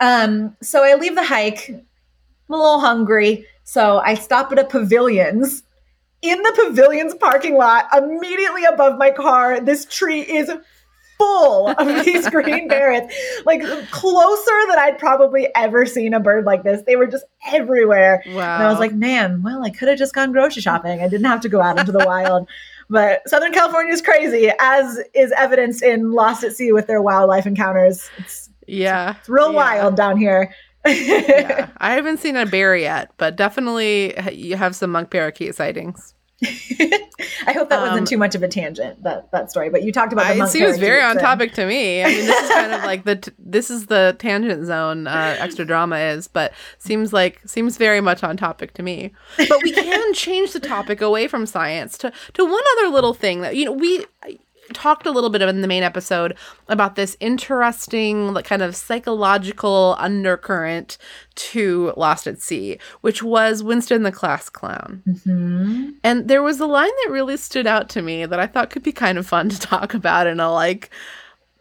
Um, 0.00 0.56
so 0.62 0.84
I 0.84 0.94
leave 0.94 1.14
the 1.14 1.24
hike. 1.24 1.68
I'm 1.68 2.54
a 2.54 2.56
little 2.56 2.80
hungry. 2.80 3.46
So 3.64 3.98
I 3.98 4.14
stop 4.14 4.52
at 4.52 4.58
a 4.58 4.64
pavilion's. 4.64 5.62
In 6.20 6.42
the 6.42 6.52
pavilion's 6.56 7.14
parking 7.14 7.56
lot, 7.56 7.84
immediately 7.96 8.64
above 8.64 8.98
my 8.98 9.10
car, 9.10 9.60
this 9.60 9.84
tree 9.84 10.22
is 10.22 10.50
full 11.18 11.68
of 11.68 11.86
these 12.04 12.28
green 12.30 12.68
parrots, 12.68 13.14
like 13.44 13.60
closer 13.90 14.66
than 14.68 14.78
I'd 14.78 14.98
probably 14.98 15.48
ever 15.54 15.84
seen 15.84 16.14
a 16.14 16.20
bird 16.20 16.44
like 16.44 16.62
this. 16.62 16.82
They 16.86 16.96
were 16.96 17.06
just 17.06 17.24
everywhere. 17.52 18.22
Wow. 18.28 18.54
And 18.56 18.64
I 18.64 18.70
was 18.70 18.78
like, 18.78 18.94
man, 18.94 19.42
well, 19.42 19.64
I 19.64 19.70
could 19.70 19.88
have 19.88 19.98
just 19.98 20.14
gone 20.14 20.32
grocery 20.32 20.62
shopping. 20.62 21.00
I 21.00 21.08
didn't 21.08 21.26
have 21.26 21.40
to 21.42 21.48
go 21.48 21.60
out 21.60 21.78
into 21.78 21.92
the 21.92 21.98
wild. 22.06 22.48
But 22.90 23.28
Southern 23.28 23.52
California 23.52 23.92
is 23.92 24.00
crazy, 24.00 24.50
as 24.58 24.98
is 25.14 25.32
evidenced 25.36 25.82
in 25.82 26.12
Lost 26.12 26.42
at 26.42 26.56
Sea 26.56 26.72
with 26.72 26.86
their 26.86 27.02
wildlife 27.02 27.46
encounters. 27.46 28.08
It's, 28.16 28.48
yeah. 28.68 29.16
it's 29.18 29.28
real 29.28 29.50
Yeah. 29.52 29.56
wild 29.56 29.96
down 29.96 30.16
here. 30.16 30.54
yeah. 30.86 31.68
I 31.78 31.92
haven't 31.94 32.18
seen 32.18 32.36
a 32.36 32.46
bear 32.46 32.76
yet, 32.76 33.10
but 33.16 33.36
definitely 33.36 34.14
you 34.32 34.56
have 34.56 34.74
some 34.76 34.90
monk 34.90 35.10
parakeet 35.10 35.54
sightings. 35.54 36.14
I 37.46 37.52
hope 37.52 37.68
that 37.70 37.80
wasn't 37.80 37.98
Um, 38.00 38.04
too 38.04 38.16
much 38.16 38.36
of 38.36 38.44
a 38.44 38.48
tangent 38.48 39.02
that 39.02 39.28
that 39.32 39.50
story. 39.50 39.70
But 39.70 39.82
you 39.82 39.90
talked 39.92 40.12
about 40.12 40.32
the 40.32 40.40
I, 40.40 40.44
it 40.46 40.48
seems 40.50 40.78
very 40.78 41.02
on 41.02 41.12
and- 41.12 41.20
topic 41.20 41.52
to 41.54 41.66
me. 41.66 42.02
I 42.04 42.06
mean, 42.06 42.26
this 42.26 42.42
is 42.44 42.50
kind 42.50 42.72
of 42.72 42.84
like 42.84 43.02
the 43.04 43.16
t- 43.16 43.32
this 43.40 43.70
is 43.72 43.86
the 43.86 44.14
tangent 44.20 44.64
zone. 44.64 45.08
Uh, 45.08 45.34
extra 45.40 45.64
drama 45.64 45.96
is, 45.98 46.28
but 46.28 46.52
seems 46.78 47.12
like 47.12 47.40
seems 47.44 47.76
very 47.76 48.00
much 48.00 48.22
on 48.22 48.36
topic 48.36 48.74
to 48.74 48.84
me. 48.84 49.12
But 49.36 49.62
we 49.64 49.72
can 49.72 50.14
change 50.14 50.52
the 50.52 50.60
topic 50.60 51.00
away 51.00 51.26
from 51.26 51.44
science 51.44 51.98
to 51.98 52.12
to 52.34 52.44
one 52.44 52.62
other 52.78 52.88
little 52.88 53.14
thing 53.14 53.40
that 53.40 53.56
you 53.56 53.64
know 53.64 53.72
we 53.72 54.06
talked 54.72 55.06
a 55.06 55.10
little 55.10 55.30
bit 55.30 55.42
in 55.42 55.60
the 55.60 55.68
main 55.68 55.82
episode 55.82 56.36
about 56.68 56.94
this 56.96 57.16
interesting 57.20 58.32
like 58.34 58.44
kind 58.44 58.62
of 58.62 58.74
psychological 58.76 59.96
undercurrent 59.98 60.98
to 61.34 61.92
Lost 61.96 62.26
at 62.26 62.40
Sea, 62.40 62.78
which 63.00 63.22
was 63.22 63.62
Winston 63.62 64.02
the 64.02 64.12
class 64.12 64.48
clown. 64.48 65.02
Mhm. 65.06 65.94
And 66.02 66.28
there 66.28 66.42
was 66.42 66.60
a 66.60 66.66
line 66.66 66.90
that 67.04 67.12
really 67.12 67.36
stood 67.36 67.66
out 67.66 67.88
to 67.90 68.02
me 68.02 68.26
that 68.26 68.40
I 68.40 68.46
thought 68.46 68.70
could 68.70 68.82
be 68.82 68.92
kind 68.92 69.18
of 69.18 69.26
fun 69.26 69.48
to 69.50 69.58
talk 69.58 69.94
about 69.94 70.26
in 70.26 70.40
a 70.40 70.52
like, 70.52 70.90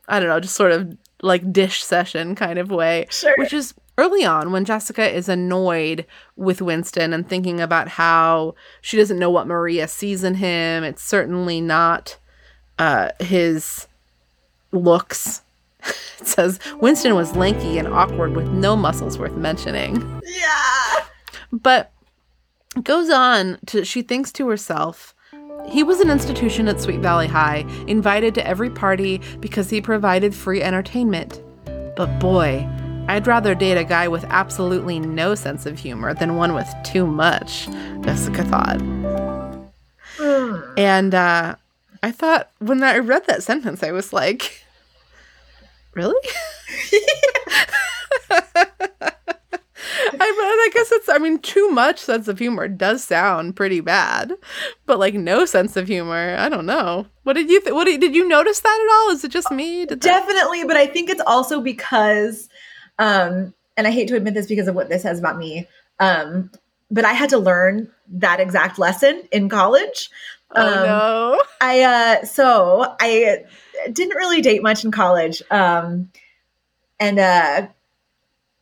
I 0.08 0.20
don't 0.20 0.30
know, 0.30 0.40
just 0.40 0.56
sort 0.56 0.72
of 0.72 0.98
like 1.22 1.52
dish 1.52 1.84
session 1.84 2.36
kind 2.36 2.60
of 2.60 2.70
way. 2.70 3.08
Sure. 3.10 3.34
Which 3.38 3.54
is 3.54 3.74
early 3.98 4.24
on 4.24 4.52
when 4.52 4.64
Jessica 4.66 5.12
is 5.12 5.28
annoyed 5.28 6.06
with 6.36 6.62
Winston 6.62 7.14
and 7.14 7.28
thinking 7.28 7.60
about 7.60 7.88
how 7.88 8.54
she 8.82 8.96
doesn't 8.98 9.18
know 9.18 9.32
what 9.32 9.48
Maria 9.48 9.88
sees 9.88 10.24
in 10.24 10.36
him. 10.36 10.84
It's 10.84 11.02
certainly 11.04 11.60
not 11.62 12.18
uh, 12.80 13.10
his 13.20 13.88
looks. 14.72 15.42
it 16.20 16.28
says 16.28 16.60
Winston 16.82 17.16
was 17.16 17.36
lanky 17.36 17.78
and 17.78 17.88
awkward 17.88 18.36
with 18.36 18.48
no 18.50 18.76
muscles 18.76 19.18
worth 19.18 19.36
mentioning 19.36 19.96
Yeah. 20.26 21.06
but 21.52 21.92
goes 22.84 23.10
on 23.10 23.58
to 23.68 23.86
she 23.86 24.02
thinks 24.02 24.32
to 24.34 24.50
herself 24.50 25.14
he 25.70 25.84
was 25.84 26.00
an 26.00 26.10
institution 26.10 26.68
at 26.68 26.80
Sweet 26.80 27.02
Valley 27.02 27.28
High, 27.28 27.66
invited 27.88 28.34
to 28.36 28.48
every 28.48 28.70
party 28.70 29.22
because 29.42 29.70
he 29.70 29.82
provided 29.82 30.34
free 30.34 30.62
entertainment. 30.62 31.42
But 31.98 32.20
boy, 32.20 32.66
I'd 33.10 33.28
rather 33.28 33.54
date 33.54 33.78
a 33.78 33.84
guy 33.84 34.08
with 34.08 34.24
absolutely 34.26 35.00
no 35.00 35.36
sense 35.36 35.66
of 35.66 35.78
humor 35.78 36.14
than 36.14 36.38
one 36.38 36.54
with 36.54 36.68
too 36.86 37.06
much, 37.06 37.68
Jessica 38.02 38.44
thought. 38.46 38.82
And 40.78 41.14
uh, 41.14 41.56
I 42.08 42.12
thought 42.12 42.50
when 42.60 42.84
I 42.84 43.00
read 43.00 43.28
that 43.28 43.44
sentence, 43.44 43.84
I 43.84 43.92
was 43.92 44.14
like, 44.14 44.64
really? 45.94 46.16
I, 50.10 50.14
but 50.14 50.22
I 50.22 50.70
guess 50.74 50.92
it's, 50.94 51.10
I 51.10 51.18
mean, 51.18 51.40
too 51.40 51.70
much 51.70 52.00
sense 52.00 52.30
of 52.30 52.40
humor 52.40 52.70
does 52.70 53.04
sound 53.04 53.58
pretty 53.58 53.82
bad, 53.82 54.32
but 54.86 55.00
like 55.00 55.16
no 55.16 55.44
sense 55.44 55.76
of 55.76 55.90
humor, 55.90 56.38
I 56.40 56.48
don't 56.48 56.66
know. 56.66 57.08
What 57.24 57.34
did 57.34 57.50
you, 57.50 57.60
th- 57.60 57.74
what 57.74 57.84
did, 57.84 58.00
did 58.00 58.16
you 58.16 58.26
notice 58.26 58.62
that 58.62 58.88
at 58.90 58.94
all? 58.96 59.10
Is 59.14 59.26
it 59.26 59.32
just 59.32 59.52
me? 59.52 59.80
Did 59.86 60.00
that- 60.00 60.02
Definitely, 60.02 60.64
but 60.64 60.78
I 60.78 60.88
think 60.88 61.10
it's 61.10 61.22
also 61.28 61.60
because, 61.60 62.48
um, 63.00 63.54
and 63.76 63.86
I 63.86 63.92
hate 63.92 64.08
to 64.08 64.16
admit 64.16 64.34
this 64.34 64.48
because 64.48 64.70
of 64.70 64.76
what 64.76 64.88
this 64.88 65.02
says 65.02 65.20
about 65.20 65.38
me, 65.38 65.68
um, 66.00 66.52
but 66.90 67.04
I 67.04 67.12
had 67.12 67.30
to 67.32 67.38
learn 67.38 67.92
that 68.08 68.40
exact 68.40 68.80
lesson 68.80 69.24
in 69.34 69.50
college. 69.50 70.10
Oh 70.56 70.62
Um, 70.78 70.84
no. 70.86 71.44
I 71.62 71.82
uh 71.82 72.26
so 72.26 72.96
I 73.00 73.44
didn't 73.92 74.16
really 74.16 74.42
date 74.42 74.64
much 74.64 74.84
in 74.86 74.92
college. 74.92 75.42
Um 75.52 76.12
and 77.00 77.20
uh 77.20 77.68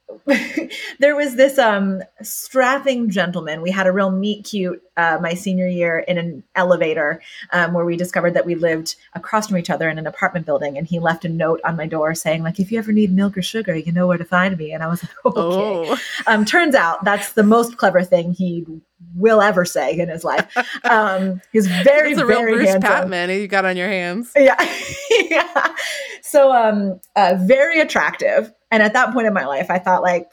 there 0.99 1.15
was 1.15 1.35
this 1.35 1.57
um 1.57 2.01
strapping 2.21 3.09
gentleman. 3.09 3.61
We 3.61 3.71
had 3.71 3.87
a 3.87 3.91
real 3.91 4.11
meet 4.11 4.45
cute 4.45 4.81
uh 4.97 5.17
my 5.21 5.33
senior 5.33 5.67
year 5.67 5.99
in 5.99 6.17
an 6.17 6.43
elevator 6.55 7.21
um 7.51 7.73
where 7.73 7.85
we 7.85 7.97
discovered 7.97 8.35
that 8.35 8.45
we 8.45 8.55
lived 8.55 8.95
across 9.13 9.47
from 9.47 9.57
each 9.57 9.69
other 9.69 9.89
in 9.89 9.97
an 9.97 10.07
apartment 10.07 10.45
building 10.45 10.77
and 10.77 10.87
he 10.87 10.99
left 10.99 11.25
a 11.25 11.29
note 11.29 11.59
on 11.63 11.75
my 11.75 11.87
door 11.87 12.13
saying 12.13 12.43
like 12.43 12.59
if 12.59 12.71
you 12.71 12.77
ever 12.77 12.91
need 12.91 13.11
milk 13.11 13.37
or 13.37 13.41
sugar, 13.41 13.75
you 13.75 13.91
know 13.91 14.07
where 14.07 14.17
to 14.17 14.25
find 14.25 14.57
me. 14.57 14.71
And 14.71 14.83
I 14.83 14.87
was 14.87 15.03
like, 15.03 15.11
okay. 15.25 15.39
Oh, 15.39 15.97
Um, 16.27 16.45
turns 16.45 16.75
out 16.75 17.03
that's 17.03 17.33
the 17.33 17.43
most 17.43 17.77
clever 17.77 18.03
thing 18.03 18.33
he 18.33 18.65
will 19.15 19.41
ever 19.41 19.65
say 19.65 19.97
in 19.97 20.09
his 20.09 20.23
life. 20.23 20.45
Um, 20.83 21.41
he's 21.51 21.67
very, 21.67 22.11
it's 22.11 22.21
a 22.21 22.25
real 22.25 22.39
very 22.39 22.53
Bruce 22.53 22.69
handsome. 22.69 22.91
Patman 22.91 23.29
you 23.31 23.47
got 23.47 23.65
on 23.65 23.75
your 23.75 23.87
hands. 23.87 24.31
Yeah. 24.35 24.55
yeah. 25.31 25.75
So, 26.35 26.51
um, 26.51 26.99
uh, 27.15 27.37
very 27.39 27.79
attractive. 27.79 28.51
And 28.69 28.83
at 28.83 28.91
that 28.91 29.13
point 29.13 29.25
in 29.25 29.33
my 29.33 29.45
life, 29.45 29.71
I 29.71 29.79
thought, 29.79 30.01
like, 30.03 30.29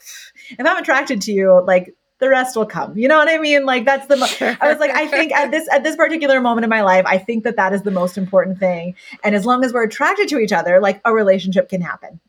if 0.49 0.59
I'm 0.59 0.75
attracted 0.75 1.21
to 1.21 1.31
you, 1.31 1.63
like, 1.65 1.95
the 2.19 2.27
rest 2.27 2.57
will 2.57 2.65
come. 2.65 2.97
You 2.97 3.07
know 3.07 3.17
what 3.17 3.29
I 3.29 3.37
mean? 3.37 3.65
Like, 3.65 3.85
that's 3.85 4.07
the. 4.07 4.17
Mo- 4.17 4.57
I 4.59 4.67
was 4.67 4.79
like, 4.79 4.91
I 4.91 5.07
think 5.07 5.31
at 5.31 5.51
this 5.51 5.65
at 5.71 5.85
this 5.85 5.95
particular 5.95 6.41
moment 6.41 6.65
in 6.65 6.69
my 6.69 6.81
life, 6.81 7.05
I 7.07 7.17
think 7.17 7.45
that 7.45 7.55
that 7.55 7.71
is 7.71 7.83
the 7.83 7.91
most 7.91 8.17
important 8.17 8.59
thing. 8.59 8.95
And 9.23 9.33
as 9.33 9.45
long 9.45 9.63
as 9.63 9.71
we're 9.71 9.83
attracted 9.83 10.27
to 10.27 10.39
each 10.39 10.51
other, 10.51 10.81
like, 10.81 10.99
a 11.05 11.13
relationship 11.13 11.69
can 11.69 11.79
happen. 11.79 12.19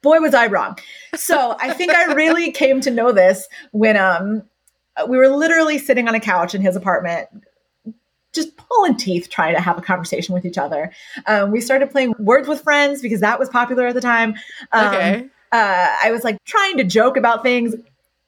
Boy, 0.00 0.20
was 0.20 0.32
I 0.32 0.46
wrong. 0.46 0.78
So 1.14 1.56
I 1.60 1.74
think 1.74 1.92
I 1.92 2.14
really 2.14 2.50
came 2.50 2.80
to 2.80 2.90
know 2.90 3.12
this 3.12 3.46
when 3.72 3.98
um 3.98 4.42
we 5.06 5.18
were 5.18 5.28
literally 5.28 5.76
sitting 5.76 6.08
on 6.08 6.14
a 6.14 6.20
couch 6.20 6.54
in 6.54 6.62
his 6.62 6.76
apartment 6.76 7.28
just 8.32 8.56
pulling 8.56 8.96
teeth 8.96 9.28
trying 9.30 9.54
to 9.54 9.60
have 9.60 9.76
a 9.78 9.82
conversation 9.82 10.34
with 10.34 10.44
each 10.44 10.58
other. 10.58 10.92
Um, 11.26 11.50
we 11.50 11.60
started 11.60 11.90
playing 11.90 12.14
Words 12.18 12.46
with 12.48 12.62
Friends 12.62 13.02
because 13.02 13.20
that 13.20 13.38
was 13.38 13.48
popular 13.48 13.86
at 13.88 13.94
the 13.94 14.00
time. 14.00 14.34
Um, 14.72 14.86
Okay. 14.88 15.28
uh, 15.52 15.96
I 16.02 16.10
was 16.12 16.22
like 16.24 16.36
trying 16.44 16.76
to 16.76 16.84
joke 16.84 17.16
about 17.16 17.42
things, 17.42 17.74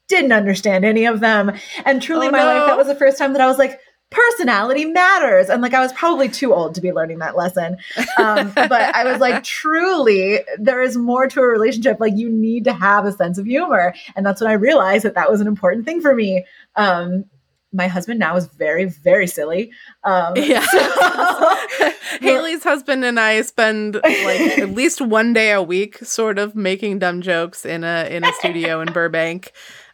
didn't 0.09 0.33
understand 0.33 0.85
any 0.85 1.05
of 1.07 1.21
them. 1.21 1.53
And 1.85 2.03
truly, 2.03 2.27
Oh, 2.29 2.31
my 2.33 2.39
no. 2.39 2.47
life, 2.47 2.67
that 2.67 2.77
was 2.77 2.89
the 2.89 2.95
first 2.97 3.17
time 3.17 3.33
that 3.35 3.41
I 3.43 3.47
was 3.47 3.59
like, 3.59 3.79
personality 4.11 4.85
matters. 4.85 5.49
And 5.49 5.63
like, 5.63 5.73
I 5.73 5.81
was 5.81 5.93
probably 5.95 6.29
too 6.29 6.53
old 6.53 6.75
to 6.75 6.81
be 6.83 6.93
learning 6.93 7.21
that 7.21 7.35
lesson. 7.37 7.79
Um, 8.19 8.53
but 8.55 8.95
I 8.95 9.05
was 9.11 9.21
like, 9.21 9.43
truly, 9.43 10.41
there 10.59 10.83
is 10.83 10.97
more 10.99 11.29
to 11.29 11.41
a 11.41 11.47
relationship. 11.47 11.99
Like, 11.99 12.15
you 12.17 12.29
need 12.29 12.65
to 12.65 12.73
have 12.75 13.07
a 13.07 13.13
sense 13.13 13.39
of 13.39 13.47
humor. 13.47 13.95
And 14.15 14.27
that's 14.27 14.41
when 14.43 14.51
I 14.51 14.55
realized 14.55 15.05
that 15.05 15.15
that 15.15 15.31
was 15.31 15.41
an 15.41 15.47
important 15.47 15.87
thing 15.87 16.01
for 16.03 16.15
me. 16.15 16.45
Um, 16.77 17.25
my 17.73 17.89
husband 17.89 18.19
now 18.21 18.37
is 18.37 18.47
very, 18.47 18.85
very 18.85 19.27
silly. 19.27 19.71
Um, 20.05 20.35
Yeah. 20.37 20.65
so- 20.67 21.93
Haley's 22.21 22.63
husband 22.63 23.05
and 23.05 23.19
I 23.19 23.41
spend 23.43 23.95
like 23.95 24.59
at 24.59 24.71
least 24.75 25.01
one 25.01 25.33
day 25.33 25.51
a 25.53 25.63
week 25.63 25.99
sort 25.99 26.39
of 26.39 26.55
making 26.55 26.99
dumb 26.99 27.23
jokes 27.23 27.65
in 27.65 27.85
a 27.85 28.07
in 28.11 28.25
a 28.25 28.33
studio 28.35 28.81
in 28.81 28.93
Burbank. 28.93 29.53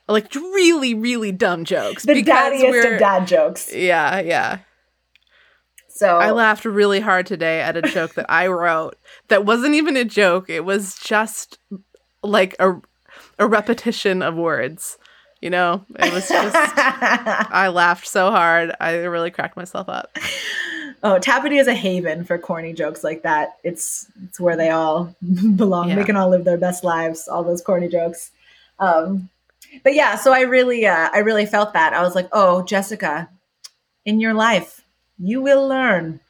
Like 0.09 0.35
really, 0.35 0.95
really 0.95 1.33
dumb 1.33 1.65
jokes. 1.65 2.05
the 2.05 2.23
daddiest 2.23 2.95
of 2.95 2.99
dad 2.99 3.27
jokes. 3.27 3.73
Yeah, 3.73 4.21
yeah. 4.21 4.59
So 5.89 6.17
I 6.19 6.31
laughed 6.31 6.65
really 6.65 7.01
hard 7.01 7.27
today 7.27 7.61
at 7.61 7.77
a 7.77 7.83
joke 7.83 8.15
that 8.15 8.27
I 8.29 8.47
wrote 8.47 8.97
that 9.29 9.45
wasn't 9.45 9.75
even 9.75 9.97
a 9.97 10.05
joke. 10.05 10.49
It 10.49 10.65
was 10.65 10.97
just 10.99 11.59
like 12.23 12.57
a 12.59 12.75
a 13.39 13.47
repetition 13.47 14.23
of 14.23 14.35
words. 14.35 14.97
You 15.41 15.51
know, 15.51 15.85
it 15.99 16.13
was 16.13 16.29
just 16.29 16.57
I 16.57 17.69
laughed 17.73 18.09
so 18.09 18.31
hard. 18.31 18.73
I 18.81 18.97
really 18.97 19.31
cracked 19.31 19.57
myself 19.57 19.89
up. 19.89 20.17
Oh, 21.05 21.21
Tappity 21.21 21.61
is 21.61 21.69
a 21.69 21.75
haven 21.75 22.25
for 22.25 22.39
corny 22.39 22.73
jokes 22.73 23.05
like 23.05 23.23
that. 23.23 23.59
It's 23.63 24.11
it's 24.25 24.41
where 24.41 24.57
they 24.57 24.71
all 24.71 25.15
belong. 25.57 25.91
Yeah. 25.91 25.95
They 25.95 26.05
can 26.05 26.17
all 26.17 26.29
live 26.29 26.45
their 26.45 26.59
best 26.59 26.83
lives. 26.83 27.29
All 27.29 27.45
those 27.45 27.63
corny 27.63 27.89
jokes. 27.89 28.33
Um, 28.81 29.29
but 29.85 29.95
yeah, 29.95 30.17
so 30.17 30.33
I 30.33 30.41
really, 30.41 30.87
uh, 30.87 31.09
I 31.13 31.19
really 31.19 31.47
felt 31.47 31.73
that. 31.75 31.93
I 31.93 32.03
was 32.03 32.15
like, 32.15 32.29
oh, 32.33 32.63
Jessica, 32.65 33.29
in 34.05 34.21
your 34.21 34.35
life, 34.35 34.83
you 35.19 35.41
will 35.41 35.67
learn 35.69 36.21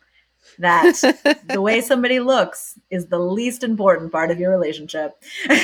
that 0.58 1.40
the 1.48 1.60
way 1.60 1.80
somebody 1.80 2.20
looks 2.20 2.78
is 2.90 3.06
the 3.06 3.18
least 3.18 3.62
important 3.62 4.12
part 4.12 4.30
of 4.30 4.38
your 4.40 4.50
relationship. 4.50 5.22
Will 5.48 5.56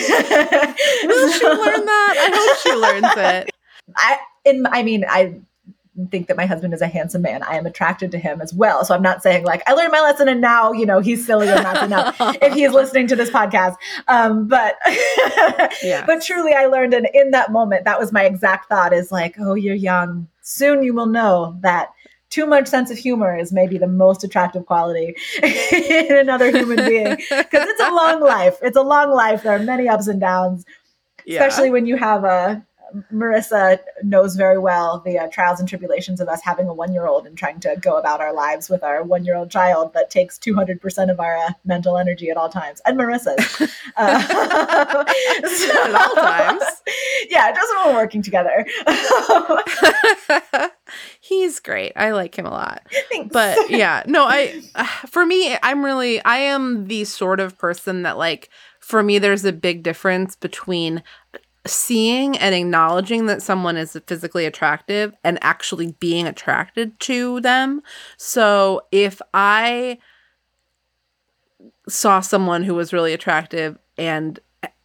she 1.33 1.47
learn 1.47 1.85
that? 1.85 2.15
I 2.19 2.31
hope 2.35 2.59
she 2.63 2.73
learns 2.75 3.15
it. 3.47 3.51
I, 3.97 4.19
in, 4.45 4.67
I 4.67 4.83
mean, 4.83 5.05
I 5.09 5.35
think 6.11 6.27
that 6.27 6.37
my 6.37 6.45
husband 6.47 6.75
is 6.75 6.81
a 6.83 6.89
handsome 6.89 7.23
man. 7.23 7.43
I 7.45 7.57
am 7.57 7.67
attracted 7.67 8.11
to 8.13 8.19
him 8.19 8.41
as 8.41 8.53
well. 8.53 8.85
So 8.85 8.95
I'm 8.95 9.03
not 9.03 9.23
saying 9.23 9.45
like 9.45 9.63
I 9.69 9.75
learned 9.75 9.93
my 9.93 10.01
lesson 10.01 10.29
and 10.29 10.41
now 10.41 10.73
you 10.73 10.87
know 10.87 10.99
he's 10.99 11.25
silly 11.25 11.47
and 11.49 11.65
that's 11.65 11.83
enough. 11.85 12.17
if 12.43 12.53
he's 12.53 12.73
listening 12.73 13.07
to 13.09 13.17
this 13.17 13.31
podcast, 13.31 13.77
um, 14.09 14.49
but 14.49 14.75
Yeah. 15.83 16.05
but 16.05 16.21
truly, 16.23 16.53
I 16.53 16.67
learned, 16.67 16.95
and 16.95 17.07
in 17.15 17.31
that 17.31 17.53
moment, 17.53 17.85
that 17.85 18.01
was 18.01 18.13
my 18.13 18.25
exact 18.25 18.69
thought: 18.69 18.93
is 18.93 19.13
like, 19.13 19.37
oh, 19.39 19.55
you're 19.55 19.75
young. 19.77 20.27
Soon 20.43 20.83
you 20.83 20.95
will 20.95 21.07
know 21.07 21.57
that. 21.61 21.91
Too 22.35 22.47
much 22.47 22.67
sense 22.67 22.91
of 22.91 22.99
humor 22.99 23.37
is 23.43 23.53
maybe 23.53 23.79
the 23.79 23.87
most 24.05 24.25
attractive 24.25 24.67
quality 24.67 25.15
in 25.43 26.17
another 26.17 26.51
human 26.51 26.79
being 26.85 27.17
because 27.17 27.69
it's 27.73 27.81
a 27.81 27.91
long 28.03 28.21
life. 28.35 28.57
It's 28.63 28.77
a 28.77 28.83
long 28.83 29.11
life. 29.13 29.43
There 29.45 29.55
are 29.55 29.65
many 29.75 29.89
ups 29.89 30.09
and 30.09 30.21
downs 30.21 30.65
Yeah. 31.27 31.45
especially 31.45 31.71
when 31.71 31.87
you 31.87 31.97
have 31.97 32.25
a 32.25 32.65
Marissa 33.13 33.79
knows 34.05 34.37
very 34.37 34.59
well 34.59 35.03
the 35.05 35.19
uh, 35.19 35.27
trials 35.37 35.59
and 35.59 35.69
tribulations 35.69 36.21
of 36.21 36.29
us 36.29 36.41
having 36.45 36.69
a 36.69 36.75
one-year-old 36.75 37.27
and 37.27 37.37
trying 37.37 37.59
to 37.61 37.75
go 37.81 37.97
about 37.99 38.21
our 38.21 38.33
lives 38.33 38.69
with 38.71 38.85
our 38.85 39.03
one-year-old 39.03 39.51
child 39.51 39.93
that 39.95 40.11
takes 40.11 40.39
200% 40.39 41.11
of 41.11 41.19
our 41.19 41.37
uh, 41.37 41.51
mental 41.65 41.99
energy 41.99 42.31
at 42.31 42.37
all 42.37 42.49
times 42.49 42.81
and 42.87 42.97
Marissa's 42.97 43.45
uh, 43.97 44.21
so- 45.59 45.81
At 45.89 45.95
all 46.03 46.15
times. 46.15 46.63
yeah 47.31 47.51
just 47.53 47.69
when 47.77 47.87
we're 47.95 48.01
working 48.03 48.23
together 48.23 48.65
He's 51.27 51.59
great. 51.59 51.93
I 51.97 52.11
like 52.11 52.39
him 52.39 52.45
a 52.45 52.51
lot. 52.51 52.83
Thanks. 53.09 53.33
But 53.33 53.57
yeah, 53.71 54.03
no, 54.07 54.27
I 54.27 54.61
uh, 54.75 54.85
for 55.07 55.25
me 55.25 55.57
I'm 55.63 55.83
really 55.83 56.23
I 56.23 56.37
am 56.37 56.87
the 56.87 57.05
sort 57.05 57.41
of 57.41 57.57
person 57.57 58.03
that 58.03 58.19
like 58.19 58.51
for 58.79 59.03
me 59.03 59.19
there's 59.19 59.45
a 59.47 59.53
big 59.53 59.83
difference 59.83 60.37
between 60.37 61.03
seeing 61.67 62.37
and 62.37 62.55
acknowledging 62.55 63.25
that 63.25 63.41
someone 63.41 63.79
is 63.79 63.99
physically 64.07 64.45
attractive 64.45 65.15
and 65.25 65.39
actually 65.41 65.93
being 65.93 66.27
attracted 66.27 67.01
to 67.01 67.41
them. 67.41 67.83
So 68.19 68.83
if 68.93 69.23
I 69.33 69.97
saw 71.89 72.21
someone 72.21 72.65
who 72.65 72.75
was 72.75 72.93
really 72.93 73.15
attractive 73.15 73.79
and 73.97 74.39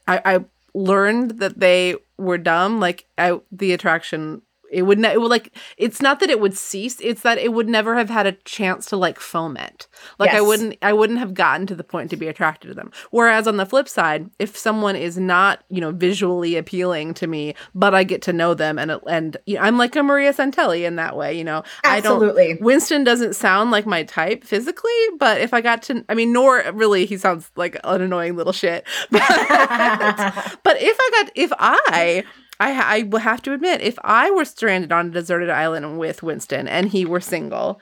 I, 0.07 0.21
I 0.23 0.45
learned 0.73 1.39
that 1.39 1.59
they 1.59 1.95
were 2.17 2.37
dumb, 2.37 2.79
like 2.79 3.07
I 3.17 3.41
the 3.51 3.73
attraction 3.73 4.41
it 4.71 4.83
would 4.83 4.99
ne- 4.99 5.13
it 5.13 5.21
would 5.21 5.29
like 5.29 5.55
it's 5.77 6.01
not 6.01 6.19
that 6.19 6.29
it 6.29 6.39
would 6.39 6.57
cease 6.57 6.99
it's 7.01 7.21
that 7.21 7.37
it 7.37 7.53
would 7.53 7.67
never 7.67 7.95
have 7.95 8.09
had 8.09 8.25
a 8.25 8.31
chance 8.31 8.85
to 8.87 8.97
like 8.97 9.19
foment. 9.19 9.87
Like 10.17 10.31
i 10.31 10.41
wouldn't 10.41 10.77
i 10.81 10.93
wouldn't 10.93 11.19
have 11.19 11.33
gotten 11.33 11.67
to 11.67 11.75
the 11.75 11.83
point 11.83 12.09
to 12.11 12.17
be 12.17 12.27
attracted 12.27 12.69
to 12.69 12.73
them. 12.73 12.91
Whereas 13.11 13.47
on 13.47 13.57
the 13.57 13.65
flip 13.65 13.89
side 13.89 14.29
if 14.39 14.57
someone 14.57 14.95
is 14.95 15.17
not 15.17 15.63
you 15.69 15.81
know 15.81 15.91
visually 15.91 16.55
appealing 16.55 17.13
to 17.15 17.27
me 17.27 17.55
but 17.75 17.93
i 17.93 18.03
get 18.03 18.21
to 18.23 18.33
know 18.33 18.53
them 18.53 18.77
and 18.79 18.91
and 19.07 19.37
you 19.45 19.55
know, 19.55 19.61
i'm 19.61 19.77
like 19.77 19.95
a 19.95 20.03
maria 20.03 20.33
santelli 20.33 20.85
in 20.85 20.95
that 20.95 21.15
way 21.15 21.37
you 21.37 21.43
know? 21.43 21.63
Absolutely. 21.83 22.43
i 22.43 22.47
don't 22.47 22.61
winston 22.61 23.03
doesn't 23.03 23.35
sound 23.35 23.71
like 23.71 23.85
my 23.85 24.03
type 24.03 24.43
physically 24.43 24.91
but 25.17 25.41
if 25.41 25.53
i 25.53 25.61
got 25.61 25.81
to 25.83 26.03
i 26.09 26.13
mean 26.13 26.31
nor 26.33 26.63
really 26.73 27.05
he 27.05 27.17
sounds 27.17 27.51
like 27.55 27.77
an 27.83 28.01
annoying 28.01 28.35
little 28.35 28.53
shit. 28.53 28.85
But, 29.11 29.21
but 30.63 30.77
if 30.79 30.97
I 30.99 31.09
got, 31.11 31.31
if 31.35 31.51
I, 31.57 32.23
I, 32.59 32.99
I 32.99 33.03
will 33.03 33.19
have 33.19 33.41
to 33.43 33.53
admit, 33.53 33.81
if 33.81 33.97
I 34.03 34.31
were 34.31 34.45
stranded 34.45 34.91
on 34.91 35.07
a 35.07 35.11
deserted 35.11 35.49
island 35.49 35.97
with 35.99 36.23
Winston 36.23 36.67
and 36.67 36.89
he 36.89 37.05
were 37.05 37.21
single, 37.21 37.79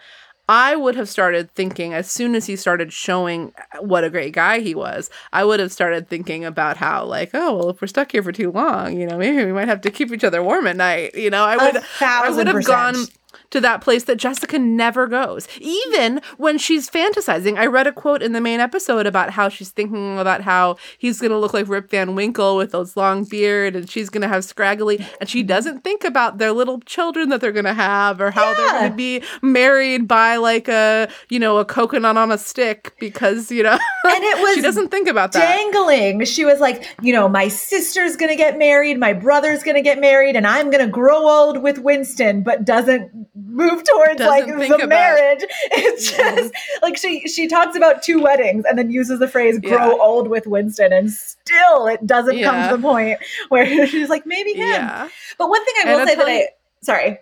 I 0.50 0.78
would 0.78 0.96
have 0.96 1.10
started 1.10 1.52
thinking 1.52 1.94
as 1.94 2.10
soon 2.10 2.34
as 2.34 2.46
he 2.46 2.56
started 2.56 2.94
showing 2.94 3.54
what 3.80 4.06
a 4.06 4.10
great 4.10 4.34
guy 4.34 4.60
he 4.60 4.74
was. 4.74 5.10
I 5.34 5.44
would 5.44 5.60
have 5.60 5.74
started 5.74 6.08
thinking 6.08 6.46
about 6.46 6.78
how, 6.78 7.04
like, 7.04 7.32
oh, 7.34 7.56
well, 7.58 7.70
if 7.70 7.82
we're 7.82 7.88
stuck 7.88 8.14
here 8.14 8.24
for 8.24 8.32
too 8.32 8.52
long, 8.52 8.98
you 8.98 9.06
know, 9.06 9.18
maybe 9.18 9.44
we 9.44 9.52
might 9.52 9.68
have 9.68 9.82
to 9.82 9.92
keep 9.92 10.12
each 10.12 10.24
other 10.24 10.42
warm 10.42 10.68
at 10.68 10.78
night. 10.78 11.16
You 11.16 11.30
know, 11.30 11.44
I 11.44 11.58
would, 11.58 11.84
I 12.00 12.30
would 12.30 12.48
have 12.48 12.56
percent. 12.56 12.96
gone 12.96 13.06
to 13.50 13.62
that 13.62 13.82
place 13.82 14.04
that 14.06 14.18
Jessica 14.18 14.60
never 14.60 15.08
goes. 15.08 15.48
Even 15.60 16.22
when 16.38 16.58
she's 16.58 16.90
fantasizing. 16.90 17.58
I 17.58 17.66
read 17.66 17.88
a 17.88 17.92
quote 17.92 18.22
in 18.22 18.34
the 18.34 18.42
main 18.42 18.60
episode 18.60 19.06
about 19.06 19.32
how 19.32 19.50
she's 19.50 19.70
thinking 19.70 20.20
about 20.20 20.42
how 20.42 20.78
he's 20.98 21.20
going 21.20 21.32
to 21.32 21.38
look 21.38 21.54
like 21.54 21.68
Rip 21.68 21.90
Van 21.90 22.16
Winkle 22.16 22.58
with 22.58 22.72
those 22.72 22.98
long 22.98 23.24
beard 23.24 23.76
and 23.76 23.90
she's 23.90 24.10
going 24.10 24.22
to 24.22 24.28
have 24.28 24.44
scraggly 24.44 25.06
and 25.20 25.30
she 25.30 25.44
doesn't 25.44 25.84
think 25.84 26.04
about 26.04 26.38
their 26.38 26.52
little 26.52 26.80
children 26.82 27.30
that 27.30 27.42
they're 27.42 27.52
going 27.52 27.66
to 27.66 27.74
have 27.74 28.20
or 28.20 28.32
how 28.32 28.54
they're 28.54 28.72
going 28.72 28.92
to 28.92 28.98
be 28.98 29.24
married 29.42 30.08
by 30.08 30.38
like 30.38 30.68
a, 30.68 31.08
you 31.30 31.40
know, 31.40 31.58
a 31.58 31.66
coconut 31.66 32.18
on 32.18 32.32
a 32.32 32.38
stick 32.38 32.96
because, 33.00 33.52
you 33.52 33.64
know, 33.64 33.72
and 34.06 34.24
it 34.24 34.42
was 34.42 34.56
she 34.56 34.62
doesn't 34.62 34.90
think 34.90 35.08
about 35.08 35.32
that. 35.32 35.40
dangling. 35.40 36.26
She 36.26 36.46
was 36.46 36.60
like, 36.60 36.88
you 37.02 37.14
know, 37.14 37.30
my 37.30 37.48
sister's 37.48 38.16
gonna 38.16 38.36
get 38.36 38.58
married, 38.58 39.00
my 39.00 39.14
brother's 39.14 39.64
gonna 39.64 39.82
get 39.82 40.00
married, 40.00 40.36
and 40.36 40.46
I'm 40.46 40.70
gonna 40.70 40.88
grow 40.88 41.28
old 41.28 41.62
with 41.62 41.80
Winston, 41.80 42.42
but 42.42 42.66
doesn't 42.66 43.17
move 43.36 43.84
towards 43.84 44.18
Doesn't 44.18 44.58
like 44.60 44.70
the 44.80 44.88
marriage. 44.88 45.44
It's 45.72 46.16
just 46.16 46.54
like 46.82 46.98
she 46.98 47.28
she 47.28 47.48
talks 47.48 47.76
about 47.76 48.04
two 48.04 48.22
weddings 48.22 48.66
and 48.68 48.78
then 48.78 48.90
uses 48.92 49.20
the 49.20 49.28
phrase 49.28 49.60
"grow 49.60 49.96
Yeah. 49.96 50.02
old 50.02 50.28
with 50.28 50.48
Winston," 50.48 50.92
and 50.94 51.12
still 51.12 51.88
it 51.88 52.06
doesn't 52.06 52.42
come 52.44 52.70
to 52.70 52.76
the 52.78 52.82
point 52.82 53.20
where 53.50 53.88
she's 53.92 54.10
like, 54.10 54.26
maybe 54.26 54.54
him. 54.54 54.68
Yeah. 54.70 55.10
But 55.38 55.50
one 55.50 55.64
thing 55.66 55.74
I 55.86 55.92
will 55.94 56.00
I'll 56.02 56.08
say 56.08 56.16
that 56.16 56.28
you- 56.28 56.34
I 56.34 56.48
sorry. 56.82 57.20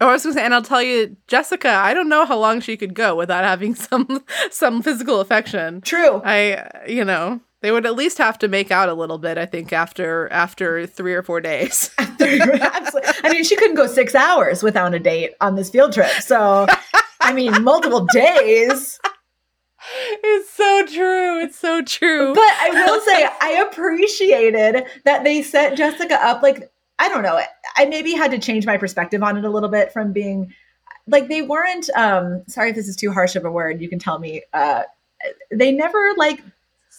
Oh, 0.00 0.08
I 0.08 0.12
was 0.12 0.24
gonna 0.24 0.34
say, 0.34 0.44
and 0.44 0.52
I'll 0.52 0.60
tell 0.62 0.82
you, 0.82 1.16
Jessica, 1.28 1.68
I 1.70 1.94
don't 1.94 2.08
know 2.08 2.26
how 2.26 2.36
long 2.36 2.60
she 2.60 2.76
could 2.76 2.94
go 2.94 3.14
without 3.14 3.44
having 3.44 3.74
some 3.76 4.24
some 4.50 4.82
physical 4.82 5.20
affection. 5.20 5.80
True. 5.82 6.20
I, 6.24 6.68
you 6.88 7.04
know, 7.04 7.40
they 7.64 7.70
would 7.70 7.86
at 7.86 7.94
least 7.96 8.18
have 8.18 8.38
to 8.40 8.46
make 8.46 8.70
out 8.70 8.90
a 8.90 8.92
little 8.94 9.16
bit. 9.16 9.38
I 9.38 9.46
think 9.46 9.72
after 9.72 10.28
after 10.30 10.86
three 10.86 11.14
or 11.14 11.22
four 11.22 11.40
days. 11.40 11.90
I 11.98 13.30
mean, 13.32 13.42
she 13.42 13.56
couldn't 13.56 13.76
go 13.76 13.86
six 13.86 14.14
hours 14.14 14.62
without 14.62 14.92
a 14.92 14.98
date 14.98 15.32
on 15.40 15.54
this 15.54 15.70
field 15.70 15.94
trip. 15.94 16.10
So, 16.20 16.66
I 17.22 17.32
mean, 17.32 17.62
multiple 17.64 18.06
days. 18.12 19.00
it's 20.22 20.50
so 20.50 20.84
true. 20.84 21.40
It's 21.40 21.58
so 21.58 21.80
true. 21.80 22.34
But 22.34 22.42
I 22.42 22.68
will 22.70 23.00
say, 23.00 23.26
I 23.40 23.66
appreciated 23.66 24.84
that 25.06 25.24
they 25.24 25.40
set 25.40 25.74
Jessica 25.74 26.22
up. 26.22 26.42
Like, 26.42 26.70
I 26.98 27.08
don't 27.08 27.22
know. 27.22 27.40
I 27.78 27.86
maybe 27.86 28.12
had 28.12 28.30
to 28.32 28.38
change 28.38 28.66
my 28.66 28.76
perspective 28.76 29.22
on 29.22 29.38
it 29.38 29.44
a 29.46 29.50
little 29.50 29.70
bit 29.70 29.90
from 29.90 30.12
being 30.12 30.52
like 31.06 31.28
they 31.28 31.40
weren't. 31.40 31.88
um 31.96 32.42
Sorry 32.46 32.68
if 32.68 32.76
this 32.76 32.88
is 32.88 32.96
too 32.96 33.10
harsh 33.10 33.36
of 33.36 33.46
a 33.46 33.50
word. 33.50 33.80
You 33.80 33.88
can 33.88 33.98
tell 33.98 34.18
me. 34.18 34.42
uh 34.52 34.82
They 35.50 35.72
never 35.72 36.12
like 36.18 36.42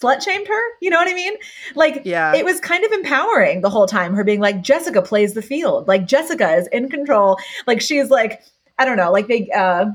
slut 0.02 0.22
shamed 0.22 0.46
her. 0.48 0.62
You 0.80 0.90
know 0.90 0.98
what 0.98 1.08
I 1.08 1.14
mean? 1.14 1.34
Like, 1.74 2.02
yeah. 2.04 2.34
it 2.34 2.44
was 2.44 2.60
kind 2.60 2.84
of 2.84 2.92
empowering 2.92 3.60
the 3.60 3.70
whole 3.70 3.86
time 3.86 4.14
her 4.14 4.24
being 4.24 4.40
like 4.40 4.62
jessica 4.62 5.02
plays 5.02 5.34
the 5.34 5.42
field 5.42 5.88
like 5.88 6.06
jessica 6.06 6.54
is 6.54 6.66
in 6.68 6.88
control 6.88 7.38
like 7.66 7.80
she's 7.80 8.10
like 8.10 8.42
i 8.78 8.84
don't 8.84 8.96
know 8.96 9.10
like 9.10 9.28
they 9.28 9.48
uh 9.50 9.86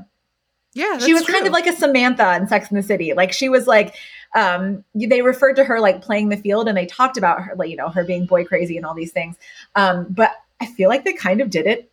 Yeah, 0.74 0.98
she 0.98 1.12
was 1.12 1.22
that's 1.22 1.32
kind 1.32 1.46
of 1.46 1.52
like 1.52 1.66
a 1.66 1.76
Samantha 1.76 2.34
in 2.36 2.48
Sex 2.48 2.70
in 2.70 2.76
the 2.76 2.82
City. 2.82 3.12
Like 3.12 3.32
she 3.32 3.50
was 3.50 3.66
like, 3.66 3.94
um, 4.34 4.84
they 4.94 5.20
referred 5.20 5.56
to 5.56 5.64
her 5.64 5.80
like 5.80 6.00
playing 6.00 6.30
the 6.30 6.38
field, 6.38 6.66
and 6.66 6.76
they 6.76 6.86
talked 6.86 7.18
about 7.18 7.42
her, 7.42 7.54
like 7.56 7.68
you 7.68 7.76
know, 7.76 7.90
her 7.90 8.04
being 8.04 8.24
boy 8.24 8.44
crazy 8.44 8.78
and 8.78 8.86
all 8.86 8.94
these 8.94 9.12
things. 9.12 9.36
Um, 9.76 10.06
but 10.08 10.30
I 10.62 10.66
feel 10.66 10.88
like 10.88 11.04
they 11.04 11.12
kind 11.12 11.42
of 11.42 11.50
did 11.50 11.66
it 11.66 11.91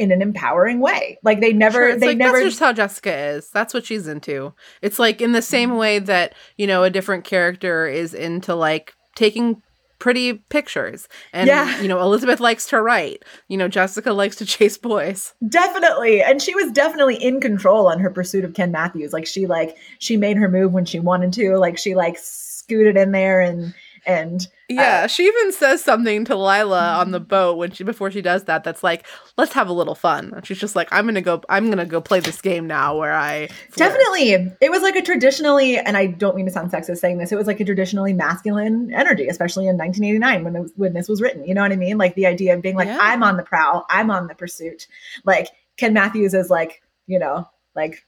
in 0.00 0.10
an 0.10 0.22
empowering 0.22 0.80
way. 0.80 1.18
Like 1.22 1.40
they 1.40 1.52
never, 1.52 1.78
Sure, 1.78 1.88
it's 1.90 2.00
they 2.00 2.08
like, 2.08 2.16
never. 2.16 2.38
That's 2.38 2.50
just 2.50 2.60
how 2.60 2.72
Jessica 2.72 3.14
is. 3.14 3.50
That's 3.50 3.74
what 3.74 3.84
she's 3.84 4.08
into. 4.08 4.54
It's 4.82 4.98
like 4.98 5.20
in 5.20 5.32
the 5.32 5.42
same 5.42 5.76
way 5.76 5.98
that 6.00 6.34
you 6.56 6.66
know 6.66 6.82
a 6.82 6.90
different 6.90 7.24
character 7.24 7.86
is 7.86 8.14
into 8.14 8.54
like 8.54 8.94
taking 9.14 9.62
pretty 9.98 10.32
pictures, 10.32 11.06
and 11.34 11.46
Yeah. 11.46 11.78
you 11.82 11.86
know 11.86 12.00
Elizabeth 12.00 12.40
likes 12.40 12.66
to 12.68 12.80
write. 12.80 13.22
You 13.48 13.58
know 13.58 13.68
Jessica 13.68 14.12
likes 14.14 14.36
to 14.36 14.46
chase 14.54 14.78
boys. 14.78 15.34
Definitely. 15.46 16.22
And 16.22 16.40
she 16.40 16.54
was 16.54 16.72
definitely 16.72 17.16
in 17.16 17.38
control 17.40 17.86
on 17.86 17.98
her 18.00 18.08
pursuit 18.10 18.44
of 18.46 18.54
Ken 18.54 18.72
Matthews. 18.72 19.12
Like 19.12 19.26
she 19.26 19.46
like 19.46 19.76
she 19.98 20.16
made 20.16 20.38
her 20.38 20.48
move 20.48 20.72
when 20.72 20.86
she 20.86 20.98
wanted 21.00 21.32
to. 21.34 21.58
Like 21.58 21.76
she 21.76 21.94
like 21.94 22.16
scooted 22.18 22.96
in 22.96 23.12
there 23.12 23.40
and 23.42 23.74
and 24.06 24.42
uh, 24.42 24.74
Yeah, 24.74 25.06
she 25.06 25.24
even 25.24 25.52
says 25.52 25.82
something 25.82 26.24
to 26.26 26.36
Lila 26.36 26.94
on 26.94 27.10
the 27.10 27.20
boat 27.20 27.56
when 27.56 27.70
she 27.70 27.84
before 27.84 28.10
she 28.10 28.22
does 28.22 28.44
that. 28.44 28.64
That's 28.64 28.82
like, 28.82 29.06
let's 29.36 29.52
have 29.52 29.68
a 29.68 29.72
little 29.72 29.94
fun. 29.94 30.32
And 30.34 30.46
she's 30.46 30.58
just 30.58 30.76
like, 30.76 30.88
I'm 30.92 31.06
gonna 31.06 31.20
go. 31.20 31.42
I'm 31.48 31.68
gonna 31.68 31.86
go 31.86 32.00
play 32.00 32.20
this 32.20 32.40
game 32.40 32.66
now 32.66 32.96
where 32.96 33.12
I 33.12 33.48
flirt." 33.70 33.76
definitely 33.76 34.54
it 34.60 34.70
was 34.70 34.82
like 34.82 34.96
a 34.96 35.02
traditionally 35.02 35.78
and 35.78 35.96
I 35.96 36.06
don't 36.06 36.36
mean 36.36 36.46
to 36.46 36.52
sound 36.52 36.70
sexist 36.70 36.98
saying 36.98 37.18
this, 37.18 37.32
it 37.32 37.36
was 37.36 37.46
like 37.46 37.60
a 37.60 37.64
traditionally 37.64 38.12
masculine 38.12 38.92
energy, 38.94 39.28
especially 39.28 39.66
in 39.66 39.76
1989 39.76 40.44
when 40.44 40.62
was, 40.62 40.72
when 40.76 40.92
this 40.92 41.08
was 41.08 41.20
written. 41.20 41.44
You 41.44 41.54
know 41.54 41.62
what 41.62 41.72
I 41.72 41.76
mean? 41.76 41.98
Like 41.98 42.14
the 42.14 42.26
idea 42.26 42.54
of 42.54 42.62
being 42.62 42.76
like, 42.76 42.88
Yeah. 42.88 42.98
I'm 43.00 43.22
on 43.22 43.36
the 43.36 43.42
prowl, 43.42 43.86
I'm 43.90 44.10
on 44.10 44.26
the 44.26 44.34
pursuit. 44.34 44.86
Like 45.24 45.48
Ken 45.76 45.92
Matthews 45.92 46.34
is 46.34 46.50
like, 46.50 46.82
you 47.06 47.18
know, 47.18 47.48
like 47.74 48.04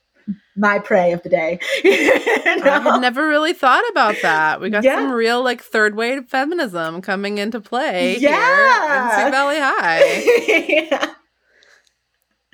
my 0.55 0.79
prey 0.79 1.11
of 1.13 1.23
the 1.23 1.29
day. 1.29 1.59
You 1.83 1.91
I 2.45 2.55
know? 2.63 2.91
had 2.91 2.99
never 3.01 3.27
really 3.27 3.53
thought 3.53 3.83
about 3.91 4.15
that. 4.21 4.61
We 4.61 4.69
got 4.69 4.83
Yeah. 4.83 4.95
some 4.95 5.11
real 5.11 5.43
like 5.43 5.61
third 5.61 5.95
wave 5.95 6.27
feminism 6.27 7.01
coming 7.01 7.37
into 7.39 7.59
play 7.59 8.17
Yeah. 8.17 8.29
here 8.87 8.95
in 8.95 9.11
Sweet 9.23 9.31
Valley 9.31 9.59
High. 9.59 10.83
yeah. 10.89 11.13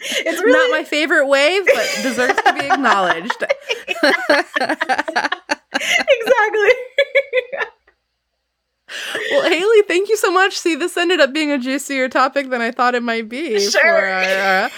It's 0.01 0.41
really 0.41 0.69
Not 0.71 0.77
my 0.79 0.83
favorite 0.85 1.27
wave, 1.27 1.65
but 1.65 1.99
deserves 2.01 2.41
to 2.41 2.53
be 2.53 2.61
acknowledged. 2.69 3.43
exactly. 5.73 6.69
well, 9.31 9.49
Haley, 9.49 9.81
thank 9.87 10.09
you 10.09 10.17
so 10.29 10.33
much. 10.33 10.57
See, 10.57 10.75
this 10.75 10.95
ended 10.97 11.19
up 11.19 11.33
being 11.33 11.51
a 11.51 11.57
juicier 11.57 12.07
topic 12.09 12.49
than 12.49 12.61
I 12.61 12.71
thought 12.71 12.95
it 12.95 13.03
might 13.03 13.27
be 13.29 13.59
Sure. 13.59 13.81
for 13.81 13.87
our 14.05 14.21
uh, 14.65 14.69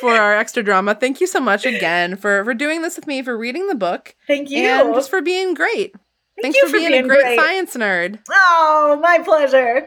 for 0.00 0.10
our 0.14 0.34
extra 0.36 0.62
drama. 0.62 0.94
Thank 0.94 1.20
you 1.20 1.26
so 1.26 1.40
much 1.40 1.66
again 1.66 2.16
for 2.16 2.44
for 2.44 2.54
doing 2.54 2.82
this 2.82 2.96
with 2.96 3.06
me, 3.06 3.22
for 3.22 3.36
reading 3.36 3.66
the 3.68 3.74
book, 3.74 4.14
Thank 4.26 4.50
you. 4.50 4.58
and 4.64 4.94
just 4.94 5.10
for 5.10 5.20
being 5.22 5.54
great. 5.54 5.94
Thanks 6.42 6.56
you 6.56 6.62
for, 6.66 6.70
for 6.72 6.78
being, 6.78 6.90
being 6.90 7.04
a 7.04 7.08
great, 7.08 7.22
great. 7.22 7.38
science 7.38 7.76
nerd. 7.76 8.18
oh, 8.30 8.98
my 9.02 9.18
pleasure. 9.20 9.86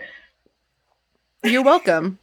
You're 1.44 1.64
welcome. 1.64 2.20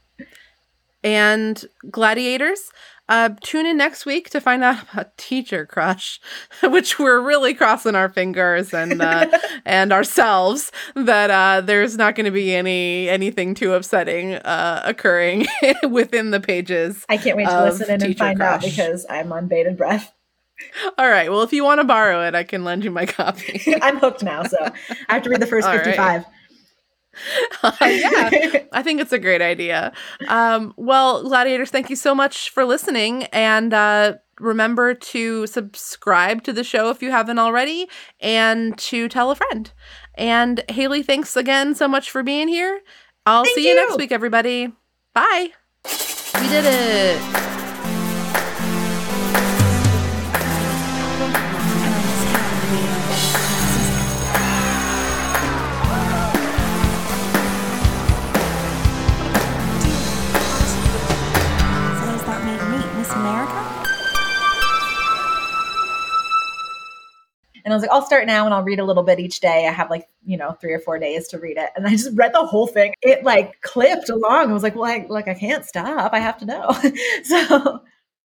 and 1.02 1.62
gladiators, 1.90 2.70
uh, 3.08 3.30
tune 3.42 3.66
in 3.66 3.76
next 3.76 4.06
week 4.06 4.30
to 4.30 4.40
find 4.40 4.64
out 4.64 4.82
about 4.92 5.16
teacher 5.16 5.66
crush, 5.66 6.20
which 6.62 6.98
we're 6.98 7.20
really 7.20 7.54
crossing 7.54 7.94
our 7.94 8.08
fingers 8.08 8.72
and 8.72 9.00
uh, 9.00 9.26
and 9.64 9.92
ourselves 9.92 10.72
that 10.94 11.30
uh, 11.30 11.60
there's 11.60 11.96
not 11.96 12.14
going 12.14 12.26
to 12.26 12.30
be 12.30 12.54
any 12.54 13.08
anything 13.08 13.54
too 13.54 13.74
upsetting 13.74 14.34
uh, 14.34 14.82
occurring 14.84 15.46
within 15.88 16.30
the 16.30 16.40
pages. 16.40 17.04
I 17.08 17.16
can't 17.16 17.36
wait 17.36 17.48
to 17.48 17.64
listen 17.64 17.90
in 17.90 18.02
and 18.02 18.16
find 18.16 18.40
out 18.40 18.62
because 18.62 19.06
I'm 19.08 19.32
on 19.32 19.48
bated 19.48 19.76
breath. 19.76 20.12
All 20.96 21.08
right. 21.08 21.30
Well, 21.30 21.42
if 21.42 21.52
you 21.52 21.64
want 21.64 21.80
to 21.80 21.84
borrow 21.84 22.24
it, 22.26 22.34
I 22.36 22.44
can 22.44 22.62
lend 22.62 22.84
you 22.84 22.90
my 22.90 23.06
copy. 23.06 23.74
I'm 23.82 23.98
hooked 23.98 24.22
now, 24.22 24.44
so 24.44 24.56
I 25.08 25.14
have 25.14 25.22
to 25.24 25.30
read 25.30 25.40
the 25.40 25.46
first 25.46 25.66
All 25.66 25.76
right. 25.76 26.24
55. 27.62 27.74
yeah. 27.80 28.64
I 28.72 28.82
think 28.82 29.00
it's 29.00 29.12
a 29.12 29.18
great 29.18 29.42
idea. 29.42 29.92
Um, 30.28 30.74
well, 30.76 31.22
gladiators, 31.22 31.70
thank 31.70 31.90
you 31.90 31.96
so 31.96 32.14
much 32.14 32.50
for 32.50 32.64
listening, 32.64 33.24
and 33.24 33.72
uh, 33.72 34.14
remember 34.40 34.94
to 34.94 35.46
subscribe 35.46 36.42
to 36.44 36.52
the 36.52 36.64
show 36.64 36.90
if 36.90 37.02
you 37.02 37.10
haven't 37.10 37.38
already, 37.38 37.88
and 38.20 38.76
to 38.78 39.08
tell 39.08 39.30
a 39.30 39.36
friend. 39.36 39.72
And 40.14 40.62
Haley, 40.68 41.02
thanks 41.02 41.36
again 41.36 41.74
so 41.74 41.88
much 41.88 42.10
for 42.10 42.22
being 42.22 42.48
here. 42.48 42.80
I'll 43.26 43.44
Thank 43.44 43.56
see 43.56 43.64
you. 43.64 43.70
you. 43.70 43.76
next 43.76 43.96
week, 43.96 44.12
everybody. 44.12 44.72
Bye. 45.14 45.52
We 46.40 46.48
did 46.48 46.64
it. 46.66 47.63
And 67.64 67.72
I 67.72 67.76
was 67.76 67.82
like, 67.82 67.90
I'll 67.90 68.04
start 68.04 68.26
now 68.26 68.44
and 68.44 68.52
I'll 68.52 68.62
read 68.62 68.78
a 68.78 68.84
little 68.84 69.02
bit 69.02 69.18
each 69.18 69.40
day. 69.40 69.66
I 69.66 69.72
have 69.72 69.88
like, 69.88 70.06
you 70.24 70.36
know, 70.36 70.52
three 70.52 70.72
or 70.72 70.78
four 70.78 70.98
days 70.98 71.28
to 71.28 71.38
read 71.38 71.56
it. 71.56 71.70
And 71.76 71.86
I 71.86 71.90
just 71.90 72.14
read 72.14 72.34
the 72.34 72.44
whole 72.44 72.66
thing. 72.66 72.92
It 73.00 73.24
like 73.24 73.60
clipped 73.62 74.10
along. 74.10 74.50
I 74.50 74.52
was 74.52 74.62
like, 74.62 74.74
well, 74.74 74.84
I 74.84 75.06
like 75.08 75.28
I 75.28 75.34
can't 75.34 75.64
stop. 75.64 76.12
I 76.12 76.18
have 76.20 76.38
to 76.38 76.46
know. 76.46 76.76
so 77.24 77.80